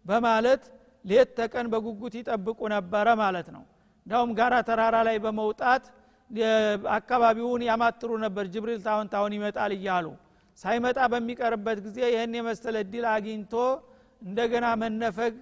በማለት 0.04 0.62
ሌት 1.04 1.30
ተቀን 1.38 1.66
በጉጉት 1.72 2.14
ይጠብቁ 2.18 2.60
ነበረ 2.74 3.08
ማለት 3.22 3.48
ነው። 3.56 3.64
እንዳውም 4.06 4.30
ጋራ 4.38 4.54
ተራራ 4.68 4.96
ላይ 5.08 5.16
በመውጣት 5.24 5.84
አካባቢውን 6.96 7.62
ያማትሩ 7.68 8.10
ነበር። 8.24 8.44
ጅብሪል 8.54 8.80
ታሁን 8.86 9.06
ታሁን 9.12 9.32
ይመጣል 9.36 9.72
እያሉ 9.76 10.06
ሳይመጣ 10.58 10.98
በሚቀርበት 11.12 11.78
ጊዜ 11.86 11.98
ይህን 12.12 12.32
የመሰለ 12.38 12.76
እድል 12.84 13.04
አግኝቶ 13.12 13.54
እንደገና 14.22 14.66
መነፈግ 14.82 15.34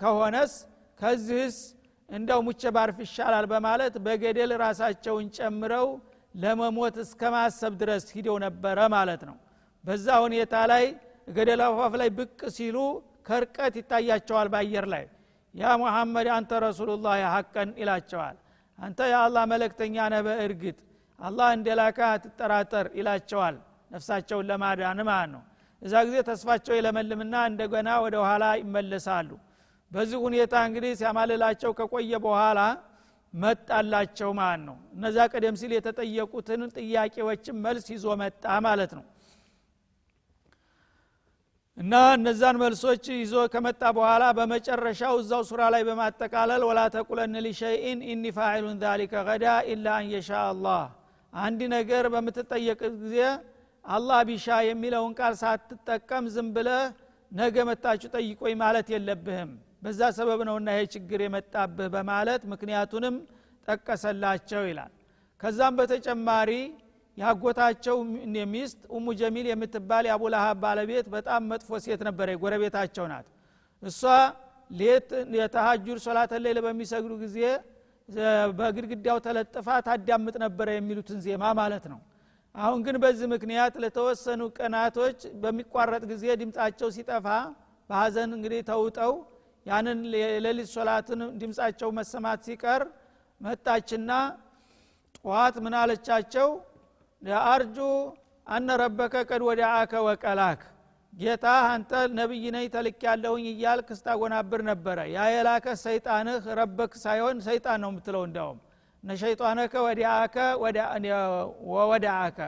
ከሆነስ 0.00 0.52
ከዚህስ 1.00 1.58
እንደው 2.08 2.40
ሙቸ 2.46 2.62
ባርፍ 2.76 2.96
ይሻላል 3.04 3.46
በማለት 3.52 3.94
በገደል 4.06 4.52
ራሳቸውን 4.64 5.26
ጨምረው 5.36 5.86
ለመሞት 6.34 6.96
እስከ 7.04 7.22
ማሰብ 7.34 7.72
ድረስ 7.80 8.04
ሂደው 8.16 8.36
ነበረ 8.44 8.78
ማለት 8.94 9.22
ነው። 9.28 9.36
በዛ 9.84 10.06
ሁኔታ 10.24 10.54
ላይ 10.72 10.84
ገደል 11.28 11.60
አፋፍ 11.66 11.92
ላይ 12.00 12.08
ብቅ 12.18 12.40
ሲሉ 12.56 12.76
ከርቀት 13.28 13.74
ይታያቸዋል 13.80 14.48
በአየር 14.52 14.86
ላይ። 14.94 15.04
ያ 15.54 15.72
ሙሐመድ 15.82 16.28
አንተ 16.36 16.50
ረሱሉላህ 16.66 17.14
ሀቀን 17.34 17.70
ይላቸዋል። 17.80 18.36
አንተ 18.78 18.98
የአላህ 19.12 19.44
መለክተኛ 19.52 19.96
ነህ 20.12 20.20
በእርግጥ። 20.26 20.78
አላህ 21.20 21.48
እንደላካ 21.56 21.98
አትጠራጠር 22.14 22.86
ይላቸዋል 22.98 23.56
ነፍሳቸውን 23.90 24.46
ለማዳን 24.50 25.00
ማለት 25.08 25.30
ነው። 25.34 25.42
እዛ 25.82 25.94
ጊዜ 26.06 26.16
ተስፋቸው 26.28 26.74
የለመልምና 26.76 27.34
እንደገና 27.50 27.88
ወደ 28.04 28.16
ኋላ 28.26 28.44
ይመለሳሉ። 28.60 29.30
በዚህ 29.92 30.18
ሁኔታ 30.26 30.54
እንግዲህ 30.68 30.92
ሲያማልላቸው 31.00 31.70
ከቆየ 31.78 32.12
በኋላ 32.24 32.60
መጣላቸው 33.34 34.30
ማለት 34.38 34.62
ነው። 34.68 34.76
እነዛ 34.94 35.16
ቀደም 35.32 35.56
ሲል 35.60 35.72
የተጠየቁትን 35.76 36.62
ጥያቄዎችን 36.76 37.56
መልስ 37.64 37.86
ይዞ 37.94 38.06
መጣ 38.22 38.44
ማለት 38.66 38.92
ነው። 38.98 39.04
እና 41.76 41.94
እነዛን 42.16 42.56
መልሶች 42.62 43.04
ይዞ 43.14 43.34
ከመጣ 43.52 43.82
በኋላ 43.96 44.24
በመጨረሻው 44.38 45.14
እዛው 45.20 45.42
ሱራ 45.50 45.60
ላይ 45.74 45.82
በማጠቃለል 45.88 46.62
ወላ 46.68 46.80
ተቁለን 46.94 47.36
ሊሸይኢን 47.46 48.00
ኢኒ 48.10 48.24
ፋዒሉን 48.38 48.76
ዛሊከ 48.82 49.22
ገዳ 49.28 49.44
ኢላ 49.72 49.86
አንየሻ 50.00 50.30
አላህ። 50.48 50.82
አንድ 51.32 51.60
ነገር 51.74 52.04
በምትጠየቅ 52.14 52.80
ጊዜ 52.96 53.16
አላህ 53.84 54.18
ቢሻ 54.28 54.46
የሚለውን 54.66 55.12
ቃል 55.18 55.34
ሳትጠቀም 55.42 56.24
ዝም 56.34 56.48
ብለህ 56.56 56.84
ነገ 57.32 57.56
መጣችሁ 57.68 58.08
ጠይቆኝ 58.16 58.54
ማለት 58.62 58.86
የለብህም 58.94 59.50
በዛ 59.82 60.00
ሰበብ 60.16 60.40
ነውና 60.48 60.68
ይሄ 60.74 60.82
ችግር 60.94 61.20
የመጣብህ 61.24 61.88
በማለት 61.94 62.42
ምክንያቱንም 62.52 63.14
ጠቀሰላቸው 63.68 64.62
ይላል። 64.70 64.92
ከዛም 65.40 65.74
በተጨማሪ 65.78 66.50
ያጎታቸው 67.18 67.96
ሚስት 68.52 68.80
ኡሙ 68.96 69.06
ጀሚል 69.20 69.46
የምትባል 69.50 70.04
የአቡላሃብ 70.08 70.56
ባለቤት 70.64 71.06
በጣም 71.14 71.42
መጥፎ 71.52 71.78
ሴት 71.84 72.00
ነበረ 72.08 72.28
ጎረቤታቸው 72.42 73.06
ናት። 73.12 73.26
እሷ 73.82 74.00
ሌት 74.70 75.08
የተሀጁር 75.36 75.98
ሶላተ 76.06 76.32
ሌል 76.44 76.58
በሚሰግዱ 76.66 77.12
ጊዜ 77.24 77.38
በግድግዳው 78.58 79.18
ተለጥፋ 79.24 79.68
ታዳምጥ 79.86 80.36
ነበረ 80.44 80.68
የሚሉትን 80.76 81.18
ዜማ 81.26 81.44
ማለት 81.60 81.84
ነው። 81.92 82.00
አሁን 82.54 82.80
ግን 82.86 82.96
በዚህ 83.02 83.26
ምክንያት 83.32 83.74
ለተወሰኑ 83.82 84.40
ቀናቶች 84.58 85.18
በሚቋረጥ 85.42 86.02
ጊዜ 86.12 86.24
ድምፃቸው 86.40 86.88
ሲጠፋ 86.96 87.26
በሀዘን 87.90 88.30
እንግዲህ 88.36 88.60
ተውጠው 88.70 89.12
ያንን 89.70 89.98
የሌሊት 90.14 90.68
ሶላትን 90.74 91.20
ድምፃቸው 91.40 91.90
መሰማት 91.98 92.40
ሲቀር 92.46 92.82
መጣችና 93.40 94.10
ጠዋት 95.16 95.56
ምን 95.64 95.74
አለቻቸው? 95.80 96.48
ለአርጁ 97.22 97.76
አነ 98.46 98.68
ረበከ 98.82 99.14
ቀድ 99.30 99.42
ወዳአከ 99.48 99.92
ወቀላክ 100.06 100.60
ጌታ 101.12 101.44
አንተ 101.70 101.90
ነቢይ 102.18 102.44
ነኝ 102.54 102.66
ተልክ 102.74 103.00
ያለውኝ 103.06 103.46
እያልክ 103.52 103.88
ስታጎናብር 103.98 104.60
ነበረ። 104.70 104.98
ያ 105.14 105.26
የላከ 105.34 105.66
ሰይጣንህ 105.84 106.44
ረበክ 106.60 106.92
ሳይሆን 107.04 107.36
ሰይጣን 107.48 107.78
ነው 107.84 107.90
የምትለው 107.92 108.22
እንዲያውም 108.28 108.58
እነ 109.02 109.10
ሸይጣነከ 109.22 109.74
ወዲአከ 109.86 110.36
ወወዳአከ 111.70 112.38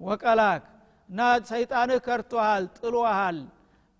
ወቀላክ 0.00 0.62
እና 1.08 1.20
ሰይጣንህ 1.50 1.98
ከርቶሃል 2.06 2.64
ጥሎሃል 2.78 3.38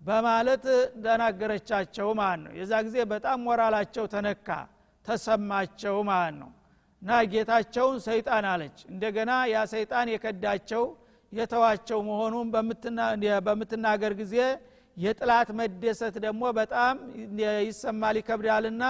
በማለት 0.03 0.65
ተናገረቻቸው 1.05 2.07
ማለት 2.19 2.41
ነው 2.45 2.51
የዛ 2.59 2.73
ጊዜ 2.87 2.97
በጣም 3.11 3.37
ሞራላቸው 3.47 4.05
ተነካ 4.13 4.47
ተሰማቸው 5.05 5.95
ማለት 6.09 6.35
ነው 6.41 6.49
እና 7.01 7.13
ጌታቸውን 7.31 7.97
ሰይጣን 8.05 8.45
አለች። 8.51 8.77
እንደገና 8.91 9.31
ያ 9.51 9.63
ሰይጣን 9.73 10.09
የከዳቸው 10.13 10.83
የተዋቸው 11.31 11.99
መሆኑን 12.09 12.47
በምትናገር 13.47 14.13
ጊዜ 14.21 14.35
የጥላት 14.97 15.49
መደሰት 15.59 16.15
ደግሞ 16.25 16.43
በጣም 16.59 16.95
ይሰማል 17.67 18.15
ይከብዳልና 18.19 18.83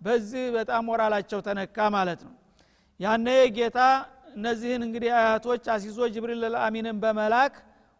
በዚህ 0.00 0.44
በጣም 0.56 0.82
ሞራላቸው 0.88 1.40
ተነካ 1.46 1.88
ማለት 1.96 2.20
ነው። 2.26 2.34
ያነ 3.00 3.26
ጌታ 3.56 3.78
እነዚህን 4.36 4.82
እንግዲህ 4.86 5.10
አያቶች 5.18 5.64
አሲዞ 5.74 5.98
ጅብሪል 6.14 6.42
ልአሚንን 6.46 6.96
በመላክ 7.04 7.54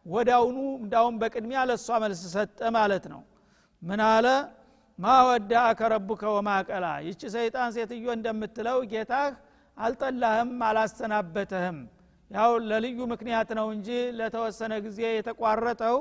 ወዳውኑ 0.08 0.58
እንዳውም 0.80 1.16
በቅድሚያ 1.20 1.60
ለእሷ 1.68 1.88
መልስ 2.02 2.20
ሰጠ 2.34 2.60
ማለት 2.76 3.04
ነው። 3.12 3.20
ምን 3.82 4.00
አለ? 4.06 4.26
ማ 4.98 5.06
ወዳአከ 5.26 5.80
ረቡከ 5.92 6.22
ወማቀላ 6.36 6.86
ይቺ 7.06 7.20
ሰይጣን 7.34 7.68
ሴትዮ 7.76 8.06
እንደምትለው 8.16 8.78
ጌታህ 8.92 9.28
አልጠላህም 9.76 10.50
አላሰናበተህም። 10.68 11.78
ያው 12.30 12.52
ለልዩ 12.70 12.98
ምክንያት 13.12 13.50
ነው 13.58 13.66
እንጂ 13.74 13.88
ለተወሰነ 14.18 14.72
ጊዜ 14.86 15.00
የተቋረጠው 15.10 15.96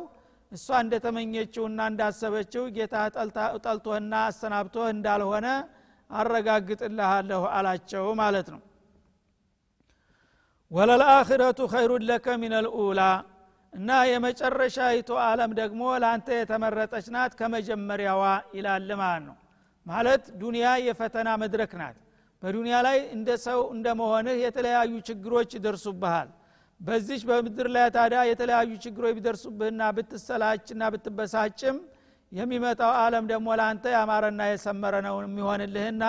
እሷ 0.52 0.68
እንደተመኘችውና 0.84 1.80
እንዳሰበችው 1.92 2.64
ጌታ 2.76 2.96
ጠልቶህና 3.66 4.14
አሰናብቶህ 4.28 4.88
እንዳልሆነ 4.94 5.48
አረጋግጥልሃለሁ 6.10 7.42
አላቸው 7.56 8.06
ማለት 8.22 8.48
ነው። 8.54 8.62
ወለልአኽረቱ 10.72 11.60
ኸይሩን 11.74 12.04
ለከ 12.10 12.28
ሚነልኡላ 12.42 13.02
እና 13.78 13.90
የመጨረሻ 14.10 14.78
ይቶ 14.96 15.12
አለም 15.26 15.52
ደግሞ 15.60 15.82
ለአንተ 16.04 16.28
የተመረጠች 16.38 17.08
ናት 17.16 17.32
ከመጀመሪያዋ 17.40 18.24
ይላል 18.56 18.90
ማለት 19.02 19.24
ነው። 19.28 19.36
ማለት 19.86 20.24
ዱንያ 20.40 20.68
የፈተና 20.86 21.30
መድረክ 21.44 21.74
ናት። 21.82 21.98
በዱንያ 22.44 22.78
ላይ 22.88 22.98
እንደ 23.16 23.30
ሰው 23.46 23.60
እንደ 23.76 23.88
መሆንህ 24.00 24.36
የተለያዩ 24.44 24.94
ችግሮች 25.10 25.52
ይደርሱብሃል። 25.58 26.30
በዚች 26.80 27.22
በምድር 27.30 27.68
ላይ 27.76 27.86
ታዲያ 27.96 28.20
የተለያዩ 28.30 28.72
ችግሮች 28.84 29.14
ቢደርሱብህና 29.18 29.84
ብትሰላችና 29.98 30.82
ብትበሳጭም 30.94 31.78
የሚመጣው 32.32 32.92
አለም 33.04 33.26
ደግሞ 33.32 33.48
ለአንተ 33.60 33.86
ያማረና 33.96 34.42
የሰመረ 34.52 34.96
ነው 35.08 35.16
የሚሆንልህና 35.24 36.04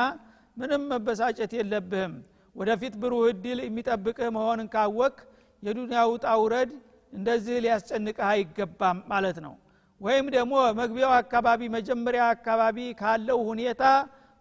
ምንም 0.56 0.82
መበሳጨት 0.92 1.52
የለብህም። 1.58 2.14
ወደፊት 2.56 2.94
ብሩህ 3.02 3.24
እድል 3.30 3.58
የሚጠብቅህ 3.64 4.28
መሆንን 4.36 4.68
ካወቅ 4.74 5.16
የዱንያ 5.62 6.00
ውጣ 6.12 6.26
ውረድ 6.42 6.70
እንደዚህ 7.12 7.56
ሊያስጨንቅህ 7.64 8.26
አይገባም 8.28 8.98
ማለት 9.12 9.38
ነው። 9.46 9.54
ወይም 10.00 10.26
ደግሞ 10.34 10.54
መግቢያው 10.80 11.12
አካባቢ 11.20 11.60
መጀመሪያ 11.76 12.24
አካባቢ 12.34 12.78
ካለው 13.00 13.38
ሁኔታ 13.50 13.84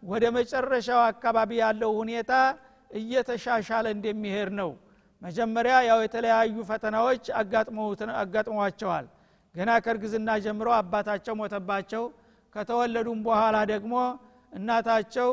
ወደ 0.03 0.25
መጨረሻው 0.37 1.01
አካባቢ 1.11 1.51
ያለው 1.61 1.91
ሁኔታ 2.01 2.33
እየተሻሻለ 2.91 3.85
እንደሚሄድ 3.95 4.49
ነው። 4.59 4.69
መጀመሪያ 5.21 5.75
ያው 5.87 5.99
የተለያዩ 6.05 6.55
ፈተናዎች 6.69 7.23
አጋጥመዋቸዋል 8.19 9.05
ገና 9.55 9.71
ከእርግዝና 9.85 10.29
ጀምሮ 10.45 10.67
አባታቸው 10.79 11.35
ሞተባቸው 11.39 12.03
ከተወለዱም 12.55 13.19
በኋላ 13.27 13.57
ደግሞ 13.71 13.93
እናታቸው 14.51 15.29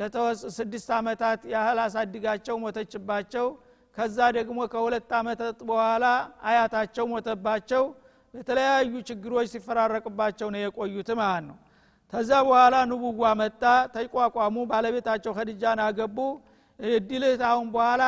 ለስድስት 0.00 0.88
ዓመታት 0.98 1.40
ያህል 1.52 1.78
አሳድጋቸው 1.84 2.56
ሞተችባቸው 2.64 3.46
ከዛ 3.98 4.18
ደግሞ 4.36 4.58
ከሁለት 4.72 5.10
ዓመታት 5.18 5.58
በኋላ 5.68 6.04
አያታቸው 6.48 7.06
ሞተባቸው። 7.12 7.84
የተለያዩ 8.34 8.92
ችግሮች 9.08 9.46
ሲፈራረቅባቸው 9.52 10.48
ነው 10.54 10.60
የቆዩት 10.62 11.08
ማለት 11.20 11.44
ነው። 11.48 11.56
ከዛ 12.12 12.30
በኋላ 12.46 12.74
ንቡዋ 12.90 13.30
መጣ 13.40 13.62
ተቋቋሙ። 13.94 14.56
ባለቤታቸው 14.70 15.32
ከድጃን 15.38 15.80
አገቡ። 15.86 16.18
እድልህ 16.78 17.40
አሁን 17.48 17.66
በኋላ 17.74 18.02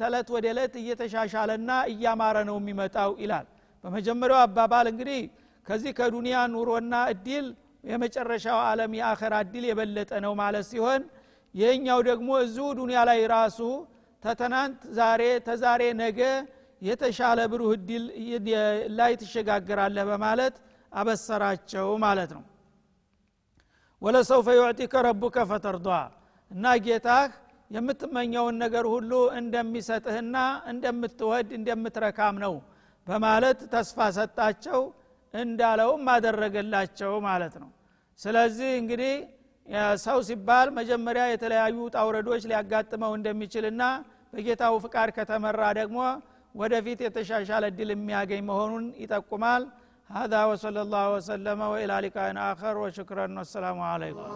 ተለት 0.00 0.28
ወደ 0.34 0.46
እለት 0.52 0.74
እየተሻሻለና 0.80 1.70
እያማረ 1.92 2.36
ነው 2.50 2.56
የሚመጣው 2.60 3.12
ይላል። 3.22 3.46
በመጀመሪያው 3.84 4.40
አባባል 4.44 4.86
እንግዲህ 4.92 5.20
ከዚህ 5.66 5.92
ከዱንያ 5.98 6.36
ኑሮና 6.52 6.94
እድል 7.12 7.46
የመጨረሻው 7.84 8.58
ዓለም 8.68 8.92
የአኸራ 8.98 9.34
እድል 9.44 9.64
የበለጠ 9.70 10.12
ነው 10.24 10.32
ማለት 10.42 10.66
ሲሆን 10.70 11.02
ይህኛው 11.54 12.00
ደግሞ 12.08 12.28
እዚሁ 12.44 12.66
ዱንያ 12.78 13.00
ላይ 13.10 13.20
ራሱ 13.34 13.58
ተተናንት 14.26 14.80
ዛሬ 14.98 15.22
ተዛሬ 15.46 15.82
ነገ 16.00 16.20
የተሻለ 16.82 17.40
ብሩህ 17.52 17.70
እድል 17.76 18.04
ላይ 18.98 19.12
ትሸጋግራለህ 19.20 20.04
በማለት 20.10 20.54
አበሰራቸው 20.92 21.88
ማለት 22.04 22.30
ነው። 22.36 22.44
ወለሰውፈ 24.02 24.48
ዩዕጢከ 24.58 24.94
ረቡከ 25.06 25.36
ፈተርዷ 25.50 25.88
እና 26.50 26.74
ጌታህ 26.86 27.30
የምትመኘውን 27.70 28.56
ነገር 28.64 28.84
ሁሉ 28.92 29.12
እንደሚሰጥህና 29.40 30.36
እንደምትወድ 30.72 31.48
እንደምትረካም 31.58 32.36
ነው 32.44 32.54
በማለት 33.06 33.58
ተስፋ 33.72 33.98
ሰጣቸው 34.18 34.80
እንዳለውም 35.34 36.04
አደረገላቸው 36.12 37.12
ማለት 37.26 37.54
ነው። 37.62 37.70
ስለዚህ 38.20 38.70
እንግዲህ 38.80 39.14
ሰው 40.04 40.18
ሲባል 40.28 40.68
መጀመሪያ 40.78 41.24
የተለያዩ 41.28 41.78
ጣውረዶች 41.94 42.42
ሊያጋጥመው 42.50 43.12
እንደሚችልና 43.18 43.82
በጌታው 44.32 44.74
ፍቃድ 44.84 45.10
ከተመራ 45.16 45.62
ደግሞ 45.80 45.98
ወደፊት 46.54 47.00
የተሻሻለ 47.06 47.64
እድል 47.72 47.90
የሚያገኝ 47.94 48.42
መሆኑን 48.50 48.86
ይጠቁማል 49.04 49.64
هذا 50.10 50.40
وصلى 50.44 50.80
الله 50.82 51.06
وسلم 51.14 51.60
وإلى 51.62 51.94
لقاء 52.04 52.28
آخر 52.52 52.74
وشكرا 52.78 53.26
والسلام 53.38 53.78
عليكم 53.82 54.26